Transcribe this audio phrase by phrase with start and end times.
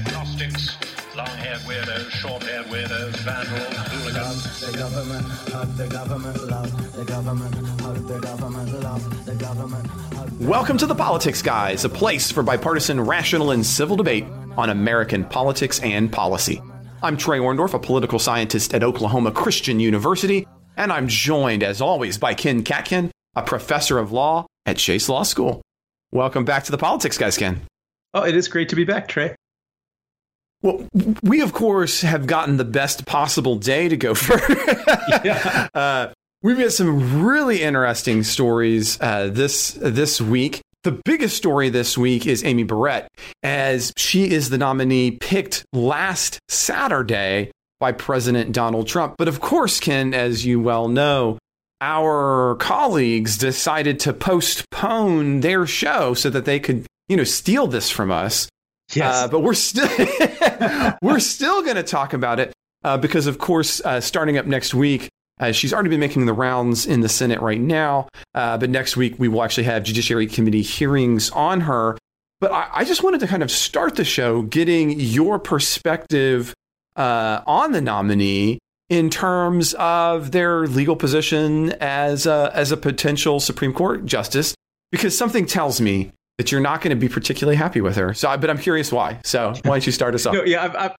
[0.00, 0.78] agnostics,
[1.14, 4.60] long-haired weirdos, short-haired weirdos, vandals, hooligans.
[4.60, 10.40] The government, hug the government, love the government, hug the government, love the government.
[10.40, 14.24] Welcome to the Politics Guys, a place for bipartisan, rational, and civil debate
[14.56, 16.62] on American politics and policy.
[17.02, 20.46] I'm Trey Orndorff, a political scientist at Oklahoma Christian University,
[20.78, 25.24] and I'm joined, as always, by Ken Katkin, a professor of law at Chase Law
[25.24, 25.60] School.
[26.10, 27.60] Welcome back to the Politics Guys, Ken.
[28.14, 29.34] Oh, it is great to be back, Trey.
[30.62, 30.86] Well,
[31.22, 34.38] we of course have gotten the best possible day to go for.
[35.24, 35.68] Yeah.
[35.74, 36.08] uh,
[36.42, 40.60] we've got some really interesting stories uh, this this week.
[40.82, 43.06] The biggest story this week is Amy Barrett,
[43.42, 47.50] as she is the nominee picked last Saturday
[47.80, 49.16] by President Donald Trump.
[49.18, 51.38] But of course, Ken, as you well know,
[51.82, 57.90] our colleagues decided to postpone their show so that they could, you know, steal this
[57.90, 58.48] from us.
[58.92, 59.14] Yes.
[59.14, 59.88] Uh, but we're still
[61.02, 62.52] we're still going to talk about it
[62.84, 65.08] uh, because, of course, uh, starting up next week,
[65.40, 68.08] uh, she's already been making the rounds in the Senate right now.
[68.34, 71.96] Uh, but next week we will actually have Judiciary Committee hearings on her.
[72.40, 76.54] But I, I just wanted to kind of start the show getting your perspective
[76.96, 83.38] uh, on the nominee in terms of their legal position as a, as a potential
[83.40, 84.54] Supreme Court justice,
[84.90, 88.14] because something tells me that you're not going to be particularly happy with her.
[88.14, 89.20] So, but I'm curious why.
[89.24, 90.32] So, why don't you start us off?
[90.32, 90.96] no, yeah, I've, I've,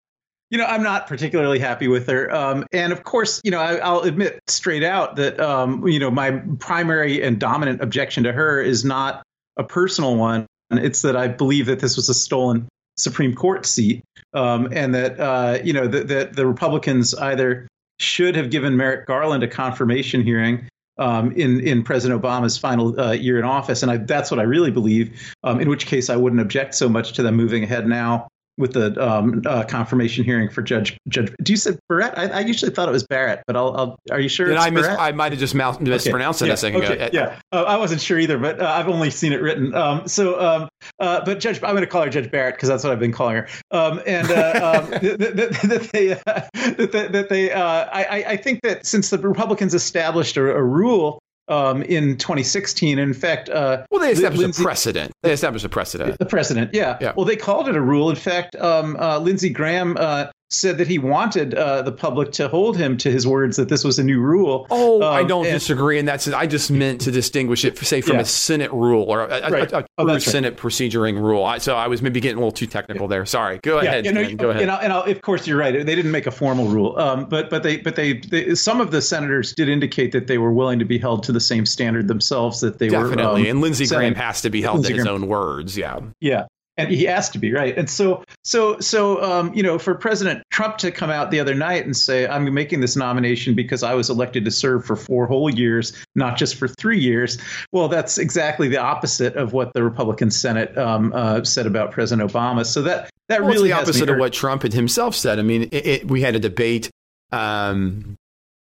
[0.52, 2.32] you know, I'm not particularly happy with her.
[2.32, 6.12] Um, and of course, you know, I, I'll admit straight out that, um, you know,
[6.12, 9.24] my primary and dominant objection to her is not
[9.58, 10.46] a personal one.
[10.70, 14.04] It's that I believe that this was a stolen Supreme Court seat,
[14.36, 17.68] um, and that, uh, you know, that that the Republicans either
[18.00, 20.70] should have given Merrick Garland a confirmation hearing
[21.02, 24.44] um, in in President Obama's final uh, year in office, and I, that's what I
[24.44, 25.20] really believe.
[25.44, 28.74] Um, in which case, I wouldn't object so much to them moving ahead now with
[28.74, 31.34] the um, uh, confirmation hearing for Judge Judge.
[31.42, 32.14] Do you say Barrett?
[32.18, 33.76] I, I usually thought it was Barrett, but I'll.
[33.76, 34.48] I'll are you sure?
[34.48, 35.08] Did it's I?
[35.08, 37.10] I might have just mouth, mispronounced it yeah, a second okay, ago.
[37.14, 39.74] Yeah, uh, I wasn't sure either, but uh, I've only seen it written.
[39.74, 42.84] Um, so, um, uh, but Judge, I'm going to call her Judge Barrett because that's
[42.84, 43.48] what I've been calling her.
[43.72, 47.62] Um, and uh, um, that, they, uh, that, they, uh,
[47.92, 51.20] I, I- I think that since the Republicans established a, a rule
[51.52, 55.12] um, in 2016, in fact, uh, Well, they established Lindsey- a precedent.
[55.22, 56.18] They established a precedent.
[56.20, 56.98] the president, yeah.
[57.02, 57.14] Yeah.
[57.16, 58.10] Well, they called it a rule.
[58.10, 62.48] In fact, um, uh, Lindsey Graham uh, said that he wanted uh, the public to
[62.50, 64.68] hold him to his words that this was a new rule.
[64.70, 68.02] Oh, I Um, don't and- disagree, and that's I just meant to distinguish it, say,
[68.02, 68.22] from Yeah.
[68.22, 69.72] a Senate rule or a, Right.
[69.72, 70.32] a, a Oh, that's right.
[70.32, 71.44] Senate proceduring rule.
[71.46, 73.26] I, so I was maybe getting a little too technical there.
[73.26, 73.60] Sorry.
[73.64, 74.06] Go ahead.
[74.06, 74.64] you know, go ahead.
[74.64, 75.74] And, I'll, and I'll, of course, you're right.
[75.86, 78.92] They didn't make a formal rule, um, but but they but they, they some of
[78.92, 82.08] the senators did indicate that they were willing to be held to the same standard
[82.10, 83.24] themselves that they Definitely.
[83.24, 83.30] were.
[83.30, 83.86] um, and Lindsey.
[83.88, 85.24] Graham has to be held Lindsey to his Graham.
[85.24, 85.78] own words.
[85.78, 86.00] Yeah.
[86.20, 86.46] Yeah.
[86.88, 90.44] And he asked to be right, and so, so, so, um, you know, for President
[90.52, 93.94] Trump to come out the other night and say, "I'm making this nomination because I
[93.94, 97.38] was elected to serve for four whole years, not just for three years,"
[97.72, 102.32] well, that's exactly the opposite of what the Republican Senate um, uh, said about President
[102.32, 102.66] Obama.
[102.66, 105.40] So that that Well, really the opposite of what Trump had himself said.
[105.40, 106.90] I mean, it, it, we had a debate,
[107.32, 108.18] um,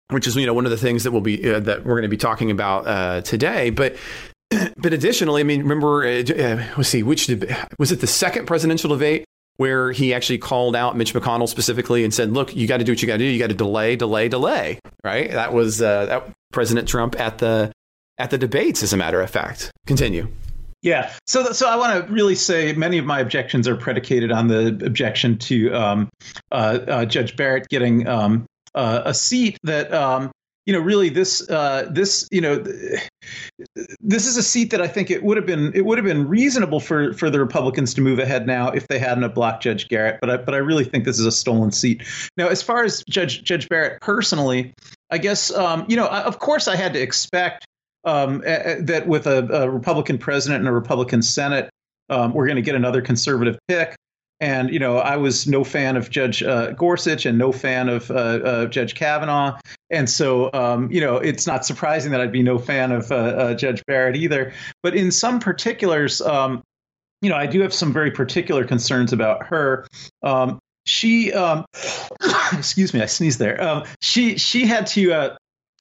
[0.09, 2.03] which is you know one of the things that we'll be uh, that we're going
[2.03, 3.69] to be talking about uh, today.
[3.69, 3.95] But
[4.77, 8.01] but additionally, I mean, remember, uh, uh, let's see, which deb- was it?
[8.01, 9.25] The second presidential debate
[9.57, 12.93] where he actually called out Mitch McConnell specifically and said, "Look, you got to do
[12.93, 13.25] what you got to do.
[13.25, 15.29] You got to delay, delay, delay." Right?
[15.31, 17.71] That was uh, that President Trump at the
[18.17, 18.81] at the debates.
[18.83, 20.29] As a matter of fact, continue.
[20.81, 21.11] Yeah.
[21.27, 24.67] So, so I want to really say many of my objections are predicated on the
[24.85, 26.09] objection to um,
[26.51, 28.45] uh, uh, Judge Barrett getting um,
[28.75, 30.31] uh, a seat that, um,
[30.69, 32.63] you know, really this, uh, this, you know,
[33.99, 36.27] this is a seat that I think it would have been, it would have been
[36.27, 40.19] reasonable for for the Republicans to move ahead now if they hadn't blocked Judge Garrett.
[40.21, 42.03] But I, but I really think this is a stolen seat.
[42.37, 44.75] Now, as far as Judge Judge Barrett personally,
[45.09, 47.65] I guess, um, you know, of course, I had to expect
[48.05, 51.71] um, that with a, a Republican president and a Republican Senate,
[52.09, 53.95] um, we're going to get another conservative pick.
[54.41, 58.09] And you know, I was no fan of Judge uh, Gorsuch and no fan of
[58.09, 59.59] uh, uh, Judge Kavanaugh,
[59.89, 63.15] and so um, you know, it's not surprising that I'd be no fan of uh,
[63.15, 64.53] uh, Judge Barrett either.
[64.81, 66.63] But in some particulars, um,
[67.21, 69.85] you know, I do have some very particular concerns about her.
[70.23, 71.65] Um, she, um,
[72.53, 73.61] excuse me, I sneezed there.
[73.61, 75.37] Um, she she had to.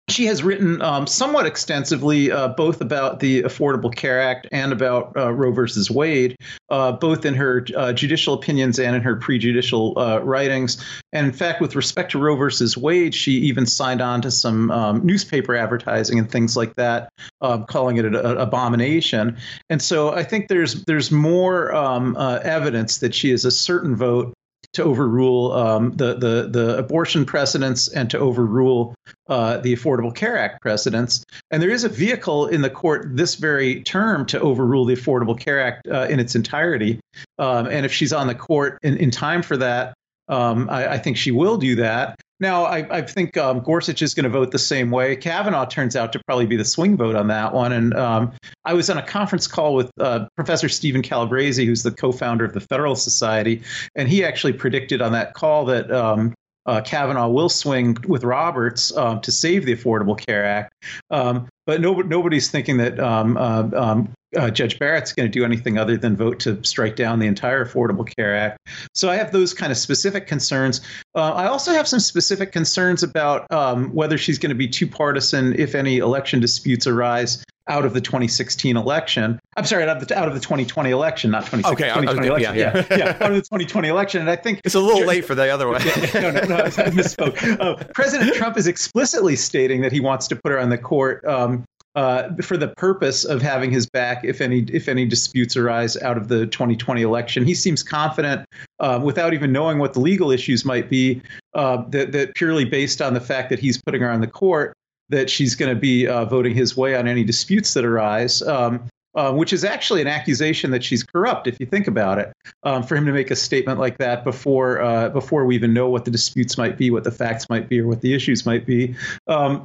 [0.08, 5.14] She has written um, somewhat extensively uh, both about the Affordable Care Act and about
[5.16, 6.36] uh, Roe versus Wade,
[6.70, 10.82] uh, both in her uh, judicial opinions and in her prejudicial uh, writings.
[11.12, 14.70] And in fact, with respect to Roe versus Wade, she even signed on to some
[14.70, 17.10] um, newspaper advertising and things like that,
[17.42, 19.36] uh, calling it an abomination.
[19.68, 24.32] And so I think there's there's more um, evidence that she is a certain vote
[24.74, 28.94] to overrule um, the, the the abortion precedents and to overrule
[29.28, 31.24] uh, the Affordable Care Act precedents.
[31.50, 35.38] And there is a vehicle in the court this very term to overrule the Affordable
[35.38, 37.00] Care Act uh, in its entirety.
[37.38, 39.94] Um, and if she's on the court in, in time for that,
[40.28, 42.20] um, I, I, think she will do that.
[42.40, 45.16] Now, I, I think um, Gorsuch is going to vote the same way.
[45.16, 47.72] Kavanaugh turns out to probably be the swing vote on that one.
[47.72, 48.32] And um,
[48.64, 52.52] I was on a conference call with uh, Professor Steven Calabresi, who's the co-founder of
[52.52, 53.62] the Federal Society,
[53.96, 56.34] and he actually predicted on that call that um,
[56.66, 60.72] uh, Kavanaugh will swing with Roberts um, to save the Affordable Care Act.
[61.10, 65.44] Um, but no, nobody's thinking that um, uh, um, uh, Judge Barrett's going to do
[65.44, 68.58] anything other than vote to strike down the entire Affordable Care Act.
[68.94, 70.80] So I have those kind of specific concerns.
[71.14, 74.86] Uh, I also have some specific concerns about um, whether she's going to be too
[74.86, 79.38] partisan if any election disputes arise out of the 2016 election.
[79.56, 81.74] I'm sorry, out of the, out of the 2020 election, not 2016.
[81.74, 82.56] Okay, 2020 okay, election.
[82.56, 82.96] Yeah, yeah.
[82.98, 84.20] yeah, out of the 2020 election.
[84.22, 85.82] And I think it's a little late for the other one.
[86.14, 87.60] no, no, no, I misspoke.
[87.60, 91.24] Uh, President Trump is explicitly stating that he wants to put her on the court
[91.26, 91.64] um,
[91.98, 96.16] uh, for the purpose of having his back if any if any disputes arise out
[96.16, 97.44] of the 2020 election.
[97.44, 98.46] He seems confident,
[98.78, 101.20] uh, without even knowing what the legal issues might be,
[101.54, 104.74] uh, that, that purely based on the fact that he's putting her on the court,
[105.08, 108.42] that she's going to be uh, voting his way on any disputes that arise.
[108.42, 108.80] Um,
[109.14, 112.32] uh, which is actually an accusation that she's corrupt, if you think about it.
[112.62, 115.88] Um, for him to make a statement like that before uh, before we even know
[115.88, 118.66] what the disputes might be, what the facts might be, or what the issues might
[118.66, 118.94] be,
[119.26, 119.64] um,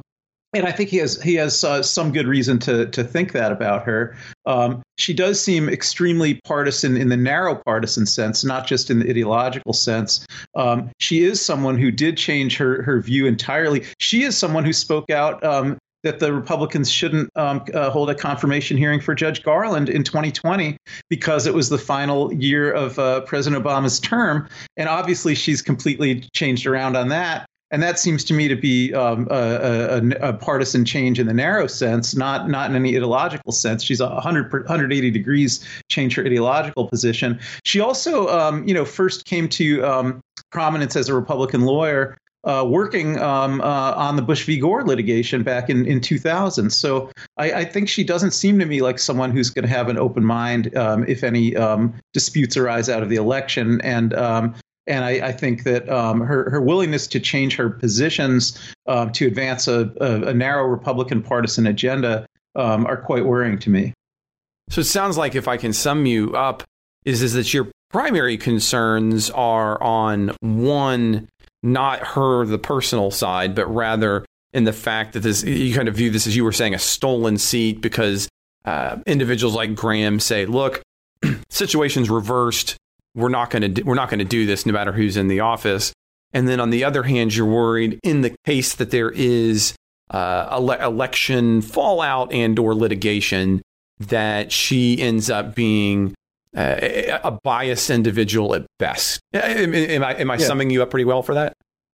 [0.54, 3.52] and I think he has he has uh, some good reason to to think that
[3.52, 4.16] about her.
[4.46, 9.10] Um, she does seem extremely partisan in the narrow partisan sense, not just in the
[9.10, 10.24] ideological sense.
[10.54, 13.84] Um, she is someone who did change her her view entirely.
[13.98, 15.42] She is someone who spoke out.
[15.44, 20.04] Um, that the Republicans shouldn't um, uh, hold a confirmation hearing for Judge Garland in
[20.04, 20.76] 2020
[21.08, 24.46] because it was the final year of uh, President Obama's term.
[24.76, 28.92] And obviously, she's completely changed around on that and that seems to me to be
[28.94, 33.52] um, a, a, a, partisan change in the narrow sense, not not in any ideological
[33.52, 33.82] sense.
[33.82, 37.40] She's 100 180 degrees change her ideological position.
[37.64, 40.20] She also, um, you know, first came to um,
[40.50, 42.16] prominence as a Republican lawyer.
[42.44, 44.58] Uh, working um, uh, on the Bush v.
[44.58, 46.68] Gore litigation back in, in 2000.
[46.68, 49.88] So I, I, think she doesn't seem to me like someone who's going to have
[49.88, 53.80] an open mind um, if any um, disputes arise out of the election.
[53.80, 54.54] And um,
[54.86, 59.26] and I, I think that um, her her willingness to change her positions um, to
[59.26, 63.94] advance a, a, a, narrow Republican partisan agenda um, are quite worrying to me.
[64.70, 66.62] So it sounds like, if I can sum you up,
[67.04, 71.28] is is that your primary concerns are on one,
[71.62, 75.94] not her the personal side, but rather in the fact that this you kind of
[75.94, 78.28] view this as you were saying a stolen seat because
[78.64, 80.82] uh, individuals like Graham say, look,
[81.50, 82.76] situations reversed
[83.14, 85.40] we're not going to we're not going to do this no matter who's in the
[85.40, 85.92] office.
[86.32, 89.74] And then on the other hand, you're worried in the case that there is
[90.10, 93.62] uh, ele- election fallout and or litigation
[94.00, 96.12] that she ends up being
[96.56, 99.20] uh, a biased individual at best.
[99.32, 100.46] Am, am I, am I yeah.
[100.46, 101.52] summing you up pretty well for that?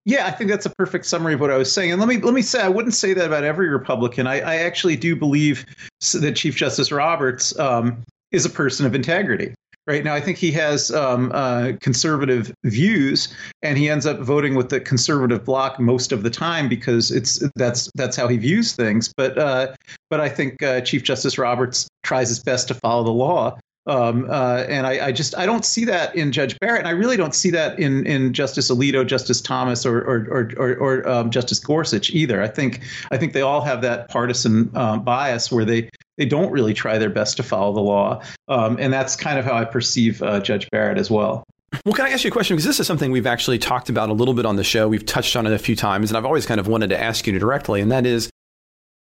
[0.05, 1.91] Yeah, I think that's a perfect summary of what I was saying.
[1.91, 4.25] And let me let me say, I wouldn't say that about every Republican.
[4.25, 5.65] I, I actually do believe
[6.13, 9.53] that Chief Justice Roberts um, is a person of integrity
[9.87, 10.03] right?
[10.03, 13.33] Now i think he has um, uh, conservative views
[13.63, 17.41] and he ends up voting with the conservative bloc most of the time because it's
[17.55, 19.11] that's that's how he views things.
[19.15, 19.73] But uh,
[20.09, 23.57] but i think uh, chief justice roberts tries his best to follow the law
[23.87, 26.91] um, uh, and I, I, just I don't see that in Judge Barrett, and I
[26.91, 31.09] really don't see that in in Justice Alito, Justice Thomas, or or or, or, or
[31.09, 32.41] um, Justice Gorsuch either.
[32.41, 36.51] I think I think they all have that partisan um, bias where they they don't
[36.51, 39.63] really try their best to follow the law, um, and that's kind of how I
[39.63, 41.45] perceive uh, Judge Barrett as well.
[41.85, 42.55] Well, can I ask you a question?
[42.55, 44.87] Because this is something we've actually talked about a little bit on the show.
[44.87, 47.27] We've touched on it a few times, and I've always kind of wanted to ask
[47.27, 48.29] you directly, and that is,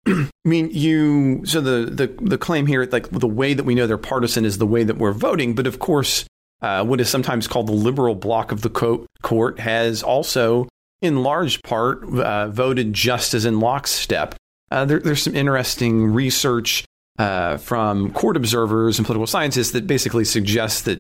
[0.07, 1.43] I mean, you.
[1.47, 4.59] So the the the claim here, like the way that we know they're partisan, is
[4.59, 5.55] the way that we're voting.
[5.55, 6.27] But of course,
[6.61, 10.69] uh, what is sometimes called the liberal bloc of the co- court has also,
[11.01, 14.35] in large part, uh, voted just as in lockstep.
[14.71, 16.85] Uh, there, there's some interesting research
[17.19, 20.99] uh, from court observers and political scientists that basically suggests that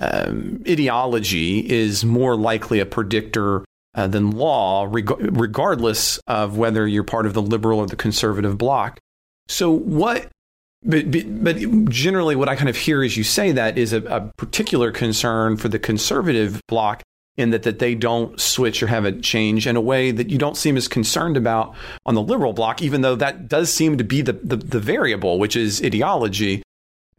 [0.00, 3.64] um, ideology is more likely a predictor
[3.94, 8.58] uh, than law, reg- regardless of whether you're part of the liberal or the conservative
[8.58, 8.98] bloc.
[9.48, 10.28] So, what,
[10.82, 11.10] but,
[11.42, 14.92] but generally, what I kind of hear as you say that is a, a particular
[14.92, 17.02] concern for the conservative bloc
[17.38, 20.36] in that, that they don't switch or have a change in a way that you
[20.36, 24.04] don't seem as concerned about on the liberal bloc, even though that does seem to
[24.04, 26.62] be the, the, the variable, which is ideology.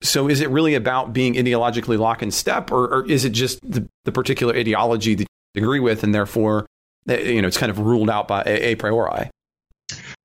[0.02, 3.60] so is it really about being ideologically lock in step, or, or is it just
[3.70, 6.66] the, the particular ideology that agree with, and therefore,
[7.08, 9.30] eh, you know, it's kind of ruled out by a, a priori?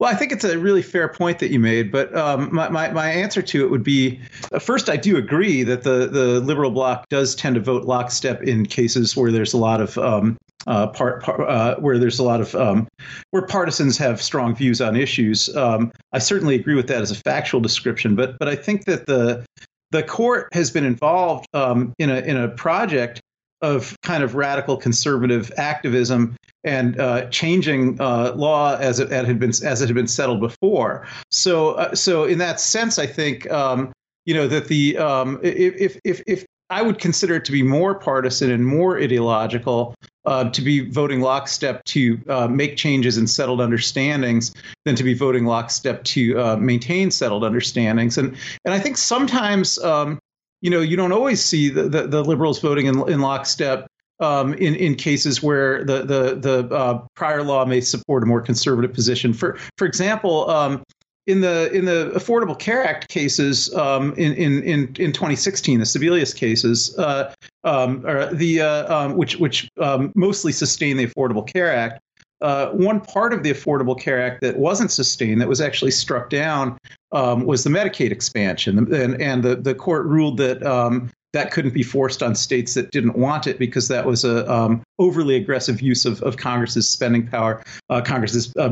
[0.01, 2.91] Well, I think it's a really fair point that you made, but um, my, my,
[2.91, 4.21] my, answer to it would be
[4.53, 8.43] uh, first, I do agree that the, the liberal bloc does tend to vote lockstep
[8.43, 12.23] in cases where there's a lot of um, uh, part, part uh, where there's a
[12.23, 12.89] lot of um,
[13.31, 15.55] where partisans have strong views on issues.
[15.57, 19.07] Um, I certainly agree with that as a factual description, but but I think that
[19.07, 19.45] the
[19.91, 23.21] the court has been involved um, in a in a project
[23.65, 29.51] of kind of radical conservative activism and uh, changing uh, law as it, had been
[29.51, 31.07] as it had been settled before.
[31.31, 33.93] So, uh, so in that sense, I think um,
[34.27, 37.95] you know that the um, if if if I would consider it to be more
[37.95, 39.95] partisan and more ideological
[40.25, 44.55] uh, to be voting lockstep to uh, make changes in settled understandings
[44.85, 48.19] than to be voting lockstep to uh, maintain settled understandings.
[48.19, 50.19] And and I think sometimes um,
[50.65, 53.87] you know you don't always see the, the, the liberals voting in, in lockstep
[54.21, 58.41] um, in in cases where the the the uh, prior law may support a more
[58.41, 59.35] conservative position.
[59.35, 60.83] For for example, um,
[61.27, 65.85] in the in the Affordable Care Act cases um, in, in in in 2016, the
[65.85, 71.47] Sebelius cases, uh, um, or the uh, um, which which um, mostly sustain the Affordable
[71.47, 72.01] Care Act.
[72.45, 76.29] Uh, one part of the Affordable Care Act that wasn't sustained, that was actually struck
[76.29, 76.77] down,
[77.13, 81.73] um, was the Medicaid expansion, and, and the, the court ruled that um, that couldn't
[81.73, 85.81] be forced on states that didn't want it because that was a um, overly aggressive
[85.81, 88.71] use of, of Congress's spending power, uh, Congress's uh,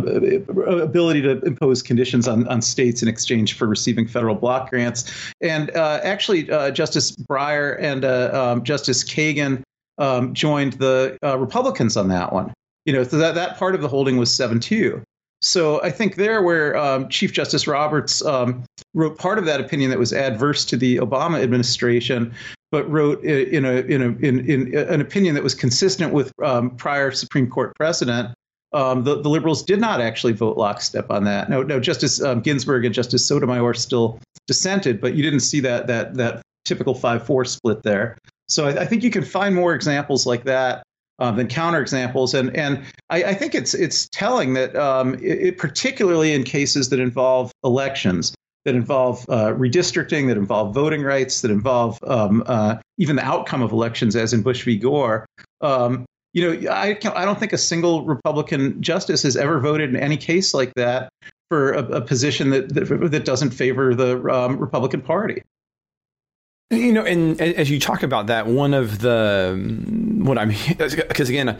[0.83, 5.11] ability to impose conditions on, on states in exchange for receiving federal block grants.
[5.41, 9.62] And uh, actually, uh, Justice Breyer and uh, um, Justice Kagan
[9.97, 12.52] um, joined the Republicans on that one.
[12.85, 15.03] You know, so that, that part of the holding was 7 2.
[15.43, 19.91] So I think there, where um, Chief Justice Roberts um, wrote part of that opinion
[19.91, 22.33] that was adverse to the Obama administration,
[22.71, 26.71] but wrote in a in a in, in an opinion that was consistent with um,
[26.77, 28.33] prior Supreme Court precedent.
[28.73, 31.51] Um, the, the liberals did not actually vote lockstep on that.
[31.51, 31.81] No, no.
[31.81, 36.41] Justice um, Ginsburg and Justice Sotomayor still dissented, but you didn't see that that that
[36.65, 38.17] typical five four split there.
[38.49, 40.85] So I, I think you can find more examples like that
[41.23, 42.38] um, than counterexamples.
[42.38, 46.88] And and I, I, think it's it's telling that um, it, it, particularly in cases
[46.88, 52.76] that involve elections, that involve uh, redistricting, that involve voting rights, that involve um, uh,
[52.99, 54.76] even the outcome of elections, as in Bush v.
[54.76, 55.25] Gore.
[55.61, 59.97] Um, you know, I I don't think a single Republican justice has ever voted in
[59.97, 61.09] any case like that
[61.49, 65.43] for a, a position that, that, that doesn't favor the um, Republican Party.
[66.73, 69.55] You know, and as you talk about that, one of the
[70.23, 71.59] what I'm because again,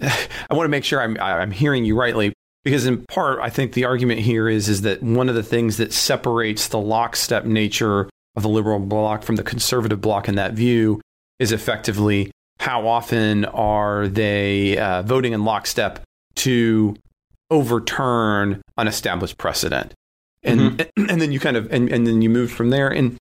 [0.00, 2.32] I want to make sure I'm I'm hearing you rightly
[2.64, 5.76] because in part I think the argument here is is that one of the things
[5.76, 10.54] that separates the lockstep nature of the liberal bloc from the conservative bloc in that
[10.54, 11.02] view
[11.38, 12.30] is effectively
[12.60, 16.00] how often are they uh, voting in lockstep
[16.36, 16.96] to
[17.50, 19.92] overturn an established precedent
[20.42, 21.10] and mm-hmm.
[21.10, 23.18] and then you kind of and, and then you move from there and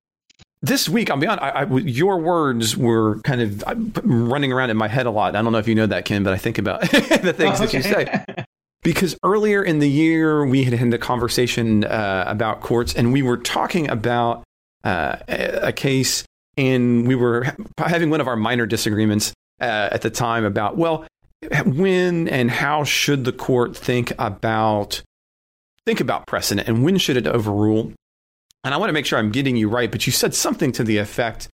[0.62, 3.64] this week, I'll be honest, I, I, your words were kind of
[4.04, 5.36] running around in my head a lot.
[5.36, 7.64] I don't know if you know that, Ken, but I think about the things oh,
[7.64, 7.66] okay.
[7.66, 8.26] that you say.
[8.82, 13.22] Because earlier in the year, we had had a conversation uh, about courts, and we
[13.22, 14.46] were talking about
[14.86, 16.24] uh, a case,
[16.56, 17.46] and we were
[17.78, 21.06] having one of our minor disagreements uh, at the time about, well,
[21.66, 25.04] when and how should the court think about
[25.86, 27.92] think about precedent, and when should it overrule?
[28.64, 30.84] And I want to make sure I'm getting you right, but you said something to
[30.84, 31.50] the effect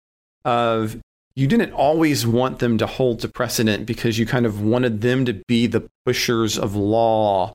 [0.45, 0.97] of
[1.35, 5.25] you didn't always want them to hold to precedent because you kind of wanted them
[5.25, 7.53] to be the pushers of law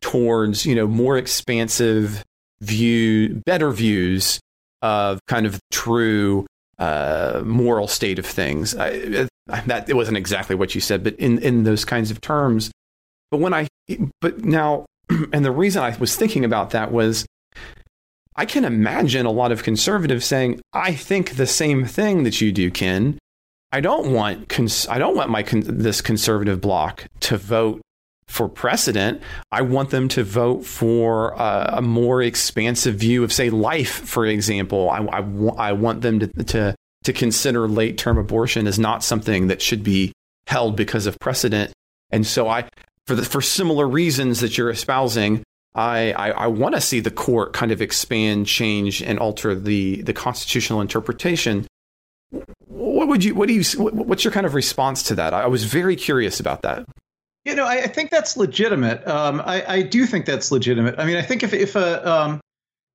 [0.00, 2.24] towards, you know, more expansive
[2.60, 4.40] view, better views
[4.80, 6.46] of kind of true
[6.78, 8.74] uh, moral state of things.
[8.76, 9.28] I,
[9.66, 12.70] that it wasn't exactly what you said, but in in those kinds of terms.
[13.30, 13.68] But when I,
[14.20, 14.86] but now,
[15.32, 17.26] and the reason I was thinking about that was
[18.38, 22.52] I can imagine a lot of conservatives saying, "I think the same thing that you
[22.52, 23.18] do, Ken.
[23.72, 27.82] I don't want cons- I don't want my con- this conservative bloc to vote
[28.28, 29.20] for precedent.
[29.50, 34.24] I want them to vote for a, a more expansive view of, say, life, for
[34.24, 34.88] example.
[34.88, 39.48] I, I, I want them to, to to consider late term abortion as not something
[39.48, 40.12] that should be
[40.46, 41.72] held because of precedent.
[42.10, 42.68] And so I,
[43.06, 45.42] for the, for similar reasons that you're espousing,
[45.74, 50.02] I, I, I want to see the court kind of expand, change, and alter the,
[50.02, 51.66] the constitutional interpretation.
[52.66, 55.32] What would you, what do you, what's your kind of response to that?
[55.34, 56.84] I was very curious about that.
[57.44, 59.06] You know, I, I think that's legitimate.
[59.06, 60.96] Um, I, I do think that's legitimate.
[60.98, 62.40] I mean, I think if, if a, um,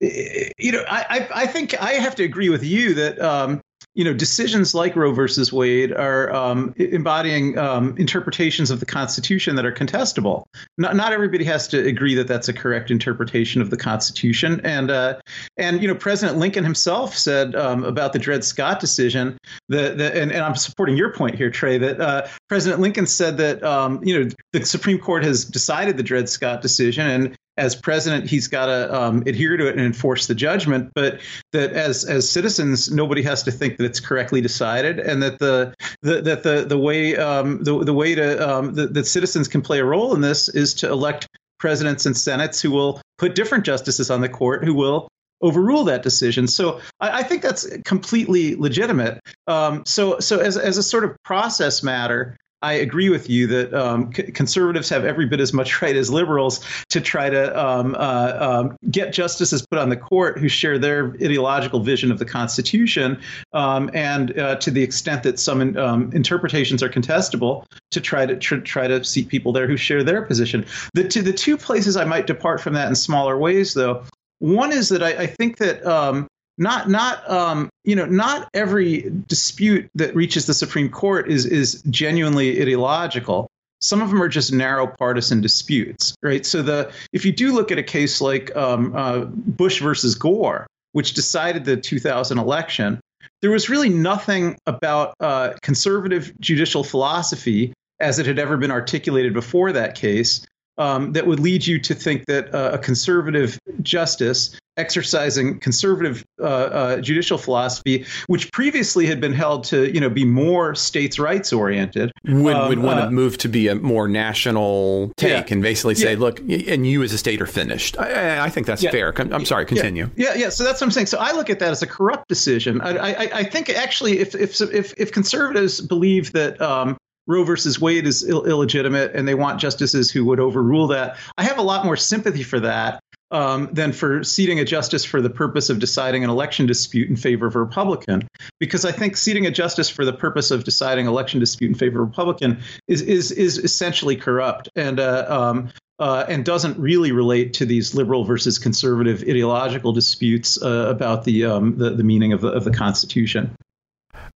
[0.01, 3.61] you know, I, I think I have to agree with you that um,
[3.95, 9.55] you know, decisions like Roe versus Wade are um, embodying um, interpretations of the Constitution
[9.55, 10.45] that are contestable.
[10.77, 14.61] Not, not everybody has to agree that that's a correct interpretation of the Constitution.
[14.63, 15.19] And uh,
[15.57, 19.37] and you know, President Lincoln himself said um, about the Dred Scott decision
[19.69, 23.37] that, that and, and, I'm supporting your point here, Trey, that uh, President Lincoln said
[23.37, 27.75] that um, you know the Supreme Court has decided the Dred Scott decision, and as
[27.75, 30.91] president, he's got to um, adhere to it and enforce the judgment.
[30.95, 35.39] But that as as citizens, nobody has to think that it's correctly decided, and that
[35.39, 39.47] the, the that the the way um, the the way to um, the, that citizens
[39.47, 41.27] can play a role in this is to elect
[41.59, 45.07] presidents and senates who will put different justices on the court who will
[45.41, 46.47] overrule that decision.
[46.47, 49.19] So I, I think that's completely legitimate.
[49.47, 53.73] Um, so so as as a sort of process matter, I agree with you that
[53.73, 57.95] um, c- conservatives have every bit as much right as liberals to try to um,
[57.99, 62.25] uh, um, get justices put on the court who share their ideological vision of the
[62.25, 63.19] Constitution,
[63.51, 68.35] um, and uh, to the extent that some um, interpretations are contestable, to try to
[68.37, 70.65] tr- try to seat people there who share their position.
[70.93, 74.03] The two, the two places I might depart from that in smaller ways, though,
[74.39, 79.11] one is that I, I think that um, not not um, you know not every
[79.27, 83.47] dispute that reaches the Supreme Court is is genuinely ideological.
[83.81, 86.45] Some of them are just narrow partisan disputes, right?
[86.45, 90.67] So the if you do look at a case like um, uh, Bush versus Gore,
[90.93, 92.99] which decided the 2000 election,
[93.41, 99.33] there was really nothing about uh, conservative judicial philosophy as it had ever been articulated
[99.33, 100.45] before that case
[100.77, 106.43] um, that would lead you to think that uh, a conservative justice exercising conservative uh,
[106.43, 111.53] uh, judicial philosophy, which previously had been held to you know be more states' rights
[111.53, 115.53] oriented, would, um, would want to uh, move to be a more national take yeah,
[115.53, 116.19] and basically say, yeah.
[116.19, 117.97] look, and you as a state are finished.
[117.97, 119.13] I, I think that's yeah, fair.
[119.17, 120.09] I'm sorry, continue.
[120.15, 120.49] Yeah, yeah.
[120.49, 121.07] So that's what I'm saying.
[121.07, 122.81] So I look at that as a corrupt decision.
[122.81, 127.79] I, I, I think actually, if if if, if conservatives believe that um, Roe versus
[127.79, 131.17] Wade is Ill- illegitimate and they want justices who would overrule that.
[131.37, 132.99] I have a lot more sympathy for that
[133.33, 137.17] um, than for seating a justice for the purpose of deciding an election dispute in
[137.17, 138.27] favor of a Republican.
[138.59, 142.01] Because I think seating a justice for the purpose of deciding election dispute in favor
[142.01, 145.69] of a Republican is is is essentially corrupt and uh, um,
[145.99, 151.45] uh, and doesn't really relate to these liberal versus conservative ideological disputes uh, about the,
[151.45, 153.55] um, the, the meaning of the, of the Constitution.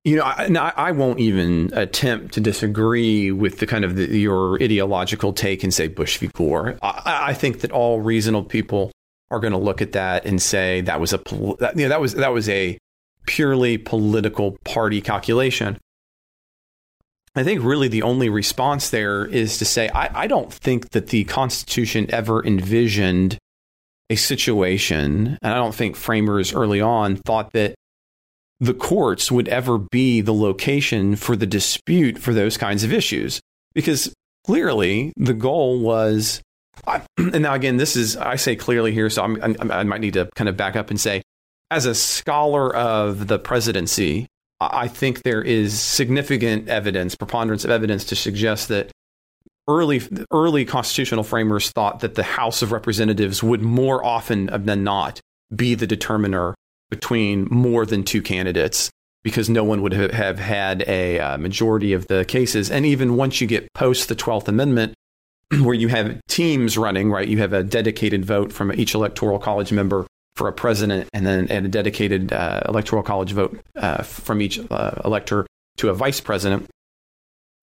[0.07, 4.55] You know, I, I, won't even attempt to disagree with the kind of the, your
[4.63, 6.27] ideological take and say Bush v.
[6.27, 6.77] Gore.
[6.81, 8.89] I, I think that all reasonable people
[9.29, 12.13] are going to look at that and say that was a you know, that was
[12.13, 12.77] that was a
[13.25, 15.77] purely political party calculation.
[17.35, 21.07] I think really the only response there is to say I, I don't think that
[21.07, 23.37] the Constitution ever envisioned
[24.09, 27.75] a situation, and I don't think framers early on thought that
[28.59, 33.39] the courts would ever be the location for the dispute for those kinds of issues.
[33.73, 34.13] Because
[34.45, 36.41] clearly the goal was,
[37.17, 40.13] and now again, this is, I say clearly here, so I'm, I'm, i might need
[40.13, 41.21] to kind of back up and say,
[41.69, 44.27] as a scholar of the presidency,
[44.59, 48.91] I think there is significant evidence, preponderance of evidence to suggest that
[49.67, 55.19] early early constitutional framers thought that the House of Representatives would more often than not
[55.53, 56.55] be the determiner
[56.89, 58.89] between more than two candidates
[59.23, 62.71] because no one would have had a uh, majority of the cases.
[62.71, 64.93] And even once you get post the 12th Amendment,
[65.61, 67.27] where you have teams running, right?
[67.27, 71.47] You have a dedicated vote from each electoral college member for a president, and then
[71.49, 75.47] and a dedicated uh, electoral college vote uh, from each uh, elector
[75.77, 76.69] to a vice president.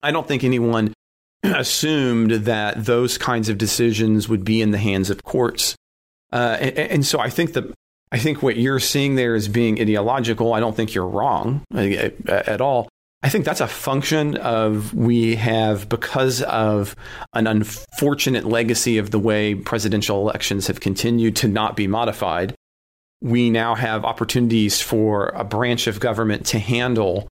[0.03, 0.93] I don't think anyone
[1.43, 5.75] assumed that those kinds of decisions would be in the hands of courts.
[6.33, 7.73] Uh, and, and, so I think that
[8.15, 10.53] I think what you're seeing there is being ideological.
[10.53, 12.87] I don't think you're wrong at all.
[13.21, 16.95] I think that's a function of we have, because of
[17.33, 22.55] an unfortunate legacy of the way presidential elections have continued to not be modified,
[23.19, 27.27] we now have opportunities for a branch of government to handle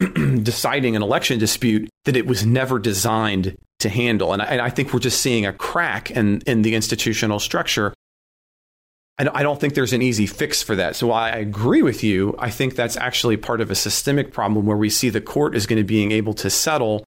[0.42, 4.34] deciding an election dispute that it was never designed to handle.
[4.34, 7.94] And I, and I think we're just seeing a crack in, in the institutional structure
[9.16, 10.96] I don't think there's an easy fix for that.
[10.96, 12.34] So I agree with you.
[12.38, 15.66] I think that's actually part of a systemic problem where we see the court is
[15.66, 17.04] going to being able to settle,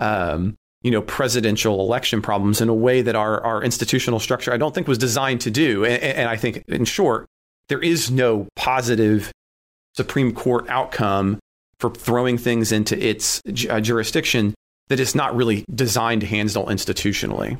[0.00, 4.56] um, you know, presidential election problems in a way that our, our institutional structure I
[4.56, 5.84] don't think was designed to do.
[5.84, 7.26] And, and I think, in short,
[7.68, 9.30] there is no positive
[9.94, 11.38] Supreme Court outcome
[11.78, 14.52] for throwing things into its uh, jurisdiction
[14.88, 17.58] that is not really designed to handle institutionally.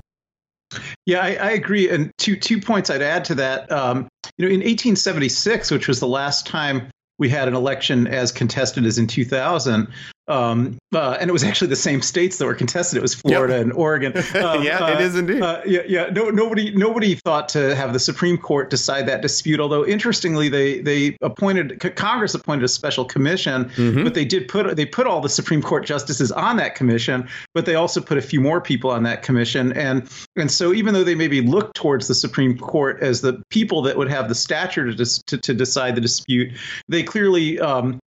[1.04, 1.88] Yeah, I, I, agree.
[1.88, 3.70] And two two points I'd add to that.
[3.70, 8.32] Um, you know, in 1876, which was the last time we had an election as
[8.32, 9.88] contested as in 2000,
[10.28, 12.98] um, uh, and it was actually the same states that were contested.
[12.98, 13.62] It was Florida yep.
[13.62, 14.16] and Oregon.
[14.16, 14.22] Um,
[14.62, 15.42] yeah, uh, it is indeed.
[15.42, 16.06] Uh, yeah, yeah.
[16.06, 19.60] No, nobody, nobody thought to have the Supreme Court decide that dispute.
[19.60, 24.04] Although interestingly, they they appointed Congress appointed a special commission, mm-hmm.
[24.04, 27.66] but they did put they put all the Supreme Court justices on that commission, but
[27.66, 29.72] they also put a few more people on that commission.
[29.72, 33.82] And and so even though they maybe looked towards the Supreme Court as the people
[33.82, 36.52] that would have the stature to to, to decide the dispute,
[36.88, 38.00] they clearly um,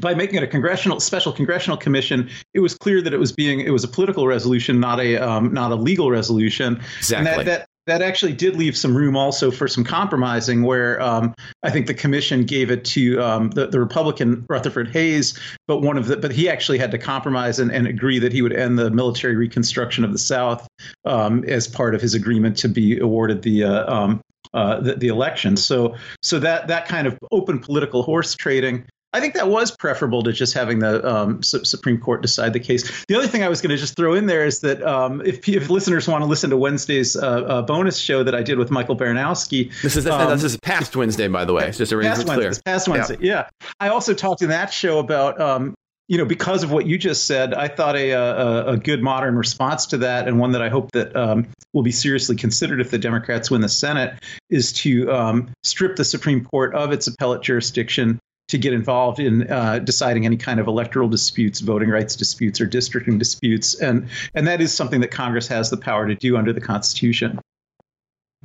[0.00, 3.60] by making it a congressional special congressional commission, it was clear that it was being
[3.60, 6.80] it was a political resolution, not a um, not a legal resolution.
[6.98, 7.16] Exactly.
[7.16, 11.34] And that, that that actually did leave some room also for some compromising, where um,
[11.62, 15.98] I think the commission gave it to um, the, the, Republican Rutherford Hayes, but one
[15.98, 18.78] of the but he actually had to compromise and, and agree that he would end
[18.78, 20.66] the military reconstruction of the South
[21.04, 24.20] um, as part of his agreement to be awarded the uh, um,
[24.54, 25.56] uh, the, the election.
[25.56, 30.24] So so that that kind of open political horse trading I think that was preferable
[30.24, 33.04] to just having the um, Supreme Court decide the case.
[33.06, 35.48] The other thing I was going to just throw in there is that um, if,
[35.48, 38.72] if, listeners want to listen to Wednesday's uh, uh, bonus show that I did with
[38.72, 41.68] Michael Baranowski, this is um, this is past Wednesday, by the way.
[41.68, 42.52] It's just a past Wednesday, clear.
[42.64, 43.46] Past Wednesday, yeah.
[43.60, 43.68] yeah.
[43.78, 45.74] I also talked in that show about um,
[46.08, 49.36] you know, because of what you just said, I thought a, a, a, good modern
[49.36, 52.90] response to that, and one that I hope that um, will be seriously considered if
[52.90, 54.18] the Democrats win the Senate,
[54.50, 59.50] is to um, strip the Supreme Court of its appellate jurisdiction to get involved in
[59.50, 64.46] uh, deciding any kind of electoral disputes, voting rights disputes, or districting disputes, and and
[64.46, 67.38] that is something that Congress has the power to do under the Constitution.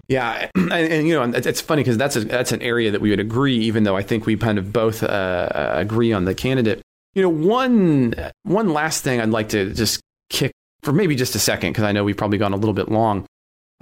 [0.07, 3.09] Yeah, and, and you know it's funny because that's a, that's an area that we
[3.09, 6.81] would agree, even though I think we kind of both uh, agree on the candidate.
[7.13, 11.39] You know, one one last thing I'd like to just kick for maybe just a
[11.39, 13.25] second because I know we've probably gone a little bit long.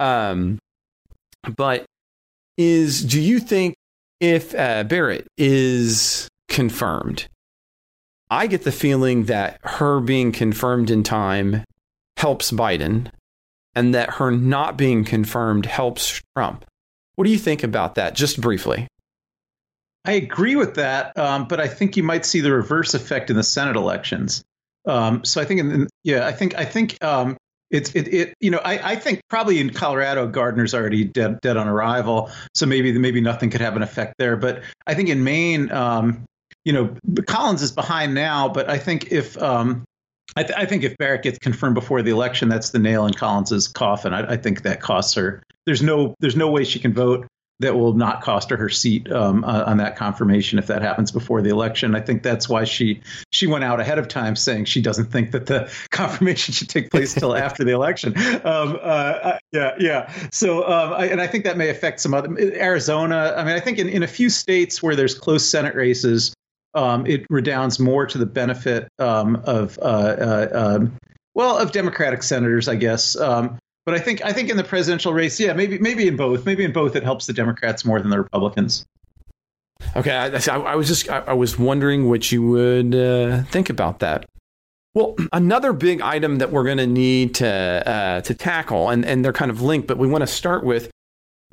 [0.00, 0.58] Um,
[1.56, 1.84] but
[2.56, 3.74] is do you think
[4.20, 7.28] if uh, Barrett is confirmed,
[8.30, 11.64] I get the feeling that her being confirmed in time
[12.16, 13.10] helps Biden
[13.74, 16.64] and that her not being confirmed helps Trump.
[17.14, 18.86] What do you think about that, just briefly?
[20.04, 23.36] I agree with that, um, but I think you might see the reverse effect in
[23.36, 24.42] the Senate elections.
[24.86, 27.36] Um, so I think, in, yeah, I think I think um,
[27.70, 31.56] it's it, it you know I, I think probably in Colorado Gardner's already dead dead
[31.56, 32.30] on arrival.
[32.54, 34.36] So maybe maybe nothing could have an effect there.
[34.36, 36.24] But I think in Maine um,
[36.64, 36.94] you know
[37.26, 39.84] Collins is behind now but I think if um,
[40.36, 43.14] I, th- I, think if Barrett gets confirmed before the election that's the nail in
[43.14, 44.12] Collins's coffin.
[44.12, 45.42] I, I think that costs her.
[45.66, 47.26] There's no there's no way she can vote
[47.60, 51.10] that will not cost her her seat um, uh, on that confirmation if that happens
[51.10, 51.94] before the election.
[51.94, 55.32] I think that's why she she went out ahead of time saying she doesn't think
[55.32, 58.16] that the confirmation should take place until after the election.
[58.44, 60.12] Um, uh, yeah, yeah.
[60.30, 63.34] So um, I, and I think that may affect some other Arizona.
[63.36, 66.34] I mean, I think in, in a few states where there's close Senate races,
[66.74, 70.96] um, it redounds more to the benefit um, of uh, uh um,
[71.34, 73.16] well of Democratic senators, I guess.
[73.16, 73.57] Um,
[73.88, 76.62] but I think I think in the presidential race, yeah, maybe maybe in both, maybe
[76.62, 78.84] in both, it helps the Democrats more than the Republicans.
[79.96, 84.26] Okay, I, I was just I, was wondering what you would uh, think about that.
[84.92, 89.24] Well, another big item that we're going to need to uh, to tackle, and and
[89.24, 90.90] they're kind of linked, but we want to start with,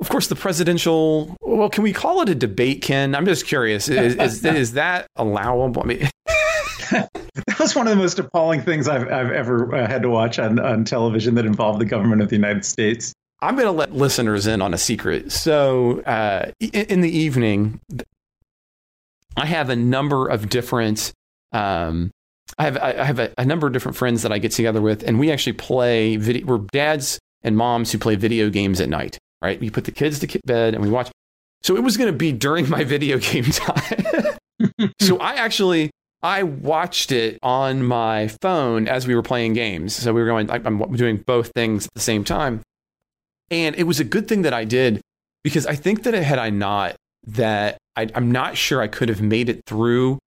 [0.00, 1.34] of course, the presidential.
[1.40, 3.14] Well, can we call it a debate, Ken?
[3.14, 3.88] I'm just curious.
[3.88, 5.80] Is is, is that allowable?
[5.80, 6.10] I mean.
[6.90, 10.38] that was one of the most appalling things I've, I've ever uh, had to watch
[10.38, 13.12] on, on television that involved the government of the United States.
[13.42, 15.30] I'm going to let listeners in on a secret.
[15.30, 17.80] So, uh, in the evening,
[19.36, 21.12] I have a number of different.
[21.52, 22.10] Um,
[22.58, 25.02] I have I have a, a, number of different friends that I get together with,
[25.02, 26.46] and we actually play video.
[26.46, 29.18] We're dads and moms who play video games at night.
[29.42, 29.60] Right?
[29.60, 31.10] We put the kids to bed and we watch.
[31.62, 34.38] So it was going to be during my video game time.
[35.00, 35.90] so I actually
[36.22, 39.94] I watched it on my phone as we were playing games.
[39.94, 42.62] So we were going, I'm doing both things at the same time.
[43.50, 45.00] And it was a good thing that I did
[45.44, 49.22] because I think that had I not, that I, am not sure I could have
[49.22, 50.18] made it through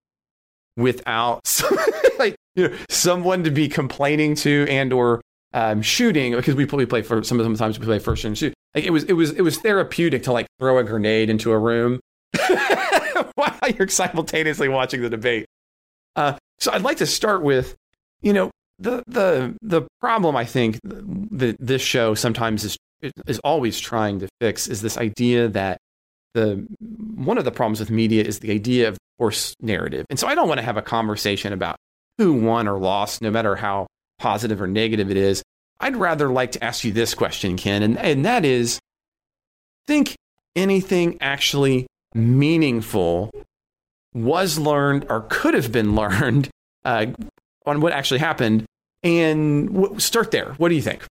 [0.77, 1.77] without some,
[2.17, 5.21] like you know, someone to be complaining to and or
[5.53, 8.37] um, shooting because we we play for some of the times we play first and
[8.37, 8.53] shoot.
[8.75, 11.57] Like it was it was it was therapeutic to like throw a grenade into a
[11.57, 11.99] room
[13.35, 15.45] while you're simultaneously watching the debate.
[16.15, 17.75] Uh, so I'd like to start with,
[18.21, 22.77] you know, the the the problem I think that this show sometimes is
[23.27, 25.79] is always trying to fix is this idea that
[26.33, 26.65] the
[27.15, 30.05] one of the problems with media is the idea of force narrative.
[30.09, 31.75] And so I don't want to have a conversation about
[32.17, 35.43] who won or lost, no matter how positive or negative it is.
[35.79, 38.79] I'd rather like to ask you this question, Ken, and, and that is
[39.87, 40.15] think
[40.55, 43.31] anything actually meaningful
[44.13, 46.49] was learned or could have been learned
[46.85, 47.07] uh,
[47.65, 48.65] on what actually happened?
[49.03, 50.53] And w- start there.
[50.57, 51.05] What do you think?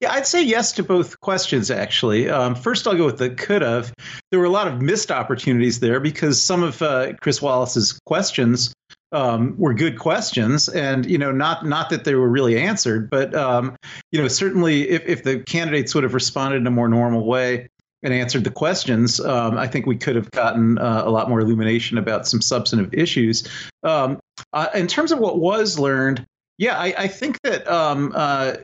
[0.00, 2.28] Yeah, I'd say yes to both questions, actually.
[2.28, 3.94] Um, first, I'll go with the could have.
[4.30, 8.74] There were a lot of missed opportunities there because some of uh, Chris Wallace's questions
[9.12, 13.32] um, were good questions, and you know, not not that they were really answered, but
[13.34, 13.76] um,
[14.10, 17.68] you know, certainly if, if the candidates would have responded in a more normal way
[18.02, 21.40] and answered the questions, um, I think we could have gotten uh, a lot more
[21.40, 23.48] illumination about some substantive issues.
[23.82, 24.18] Um,
[24.52, 26.26] uh, in terms of what was learned,
[26.58, 28.54] yeah, I, I think that um, uh,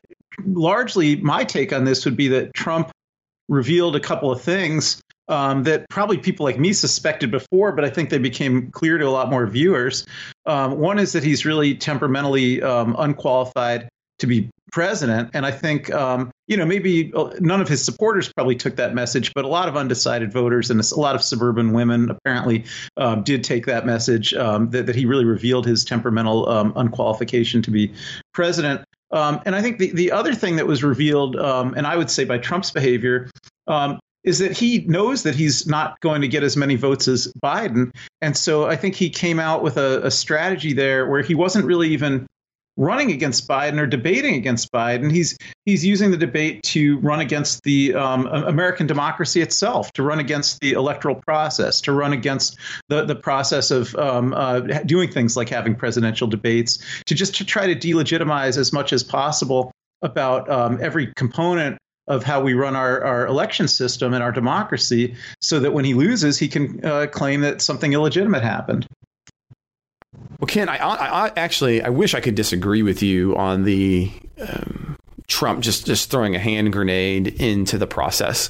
[0.45, 2.91] largely my take on this would be that Trump
[3.47, 7.89] revealed a couple of things um, that probably people like me suspected before, but I
[7.89, 10.05] think they became clear to a lot more viewers.
[10.45, 15.91] Um, one is that he's really temperamentally um, unqualified to be president, and I think
[15.93, 19.47] um, you know maybe uh, none of his supporters probably took that message, but a
[19.47, 22.65] lot of undecided voters and a lot of suburban women apparently
[22.97, 27.71] um, did take that message um, that, that he really revealed his temperamental unqualification to
[27.71, 27.93] be
[28.33, 28.81] president.
[29.11, 32.11] Um, and I think the, the other thing that was revealed, um, and I would
[32.11, 33.29] say by Trump's behavior,
[33.67, 37.31] um, is that he knows that he's not going to get as many votes as
[37.41, 37.91] Biden.
[38.21, 41.65] And so I think he came out with a, a strategy there where he wasn't
[41.65, 42.27] really even
[42.79, 45.11] running against Biden or debating against Biden.
[45.11, 50.19] He's he's using the debate to run against the um, American democracy itself, to run
[50.19, 55.37] against the electoral process, to run against the the process of um, uh, doing things
[55.37, 60.49] like having presidential debates, to just to try to delegitimize as much as possible about
[60.49, 65.59] um, every component of how we run our, our election system and our democracy so
[65.59, 68.87] that when he loses, he can uh, claim that something illegitimate happened.
[70.39, 74.11] Well, Ken, I, I, I, actually I wish I could disagree with you on the
[74.39, 78.49] um, Trump just just throwing a hand grenade into the process,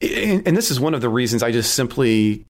[0.00, 2.46] and, and, this is one of the reasons I just simply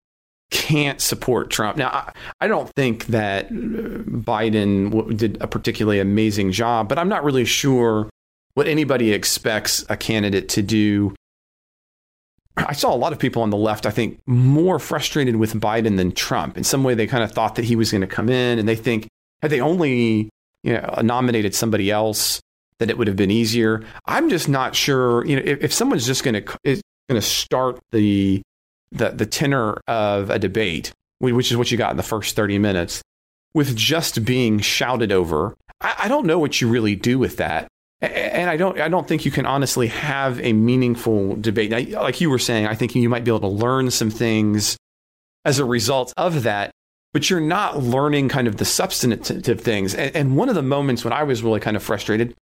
[0.51, 1.77] can't support Trump.
[1.77, 7.09] Now, I, I don't think that uh, Biden did a particularly amazing job, but I'm
[7.09, 8.09] not really sure
[8.55, 11.15] what anybody expects a candidate to do
[12.67, 15.97] I saw a lot of people on the left, I think, more frustrated with Biden
[15.97, 16.57] than Trump.
[16.57, 18.69] In some way, they kind of thought that he was going to come in, and
[18.69, 19.09] they think
[19.43, 20.31] had they only
[20.63, 22.41] you know, nominated somebody else,
[22.79, 23.85] that it would have been easier.
[24.07, 25.25] I'm just not sure.
[25.25, 28.43] You know, if, if someone's just going to going to start the,
[28.93, 32.59] the the tenor of a debate, which is what you got in the first 30
[32.59, 33.03] minutes,
[33.55, 37.69] with just being shouted over, I, I don't know what you really do with that
[38.01, 41.71] and I don't I don't think you can honestly have a meaningful debate.
[41.71, 44.77] Now, like you were saying, I think you might be able to learn some things
[45.45, 46.71] as a result of that,
[47.13, 49.95] but you're not learning kind of the substantive things.
[49.95, 52.35] And, and one of the moments when I was really kind of frustrated,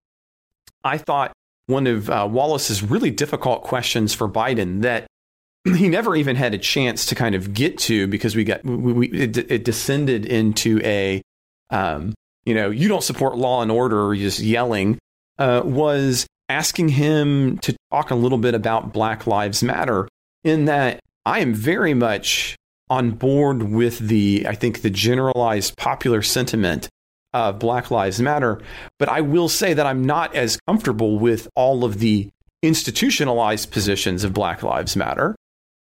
[0.84, 1.32] I thought
[1.66, 5.06] one of uh, Wallace's really difficult questions for Biden that
[5.64, 8.92] he never even had a chance to kind of get to because we got we,
[8.92, 11.22] we it, it descended into a
[11.70, 12.12] um,
[12.44, 14.98] you know you don't support law and order, you're just yelling
[15.38, 20.08] uh, was asking him to talk a little bit about Black Lives Matter,
[20.44, 22.56] in that I am very much
[22.88, 26.88] on board with the, I think, the generalized popular sentiment
[27.32, 28.60] of Black Lives Matter.
[28.98, 32.28] But I will say that I'm not as comfortable with all of the
[32.62, 35.34] institutionalized positions of Black Lives Matter.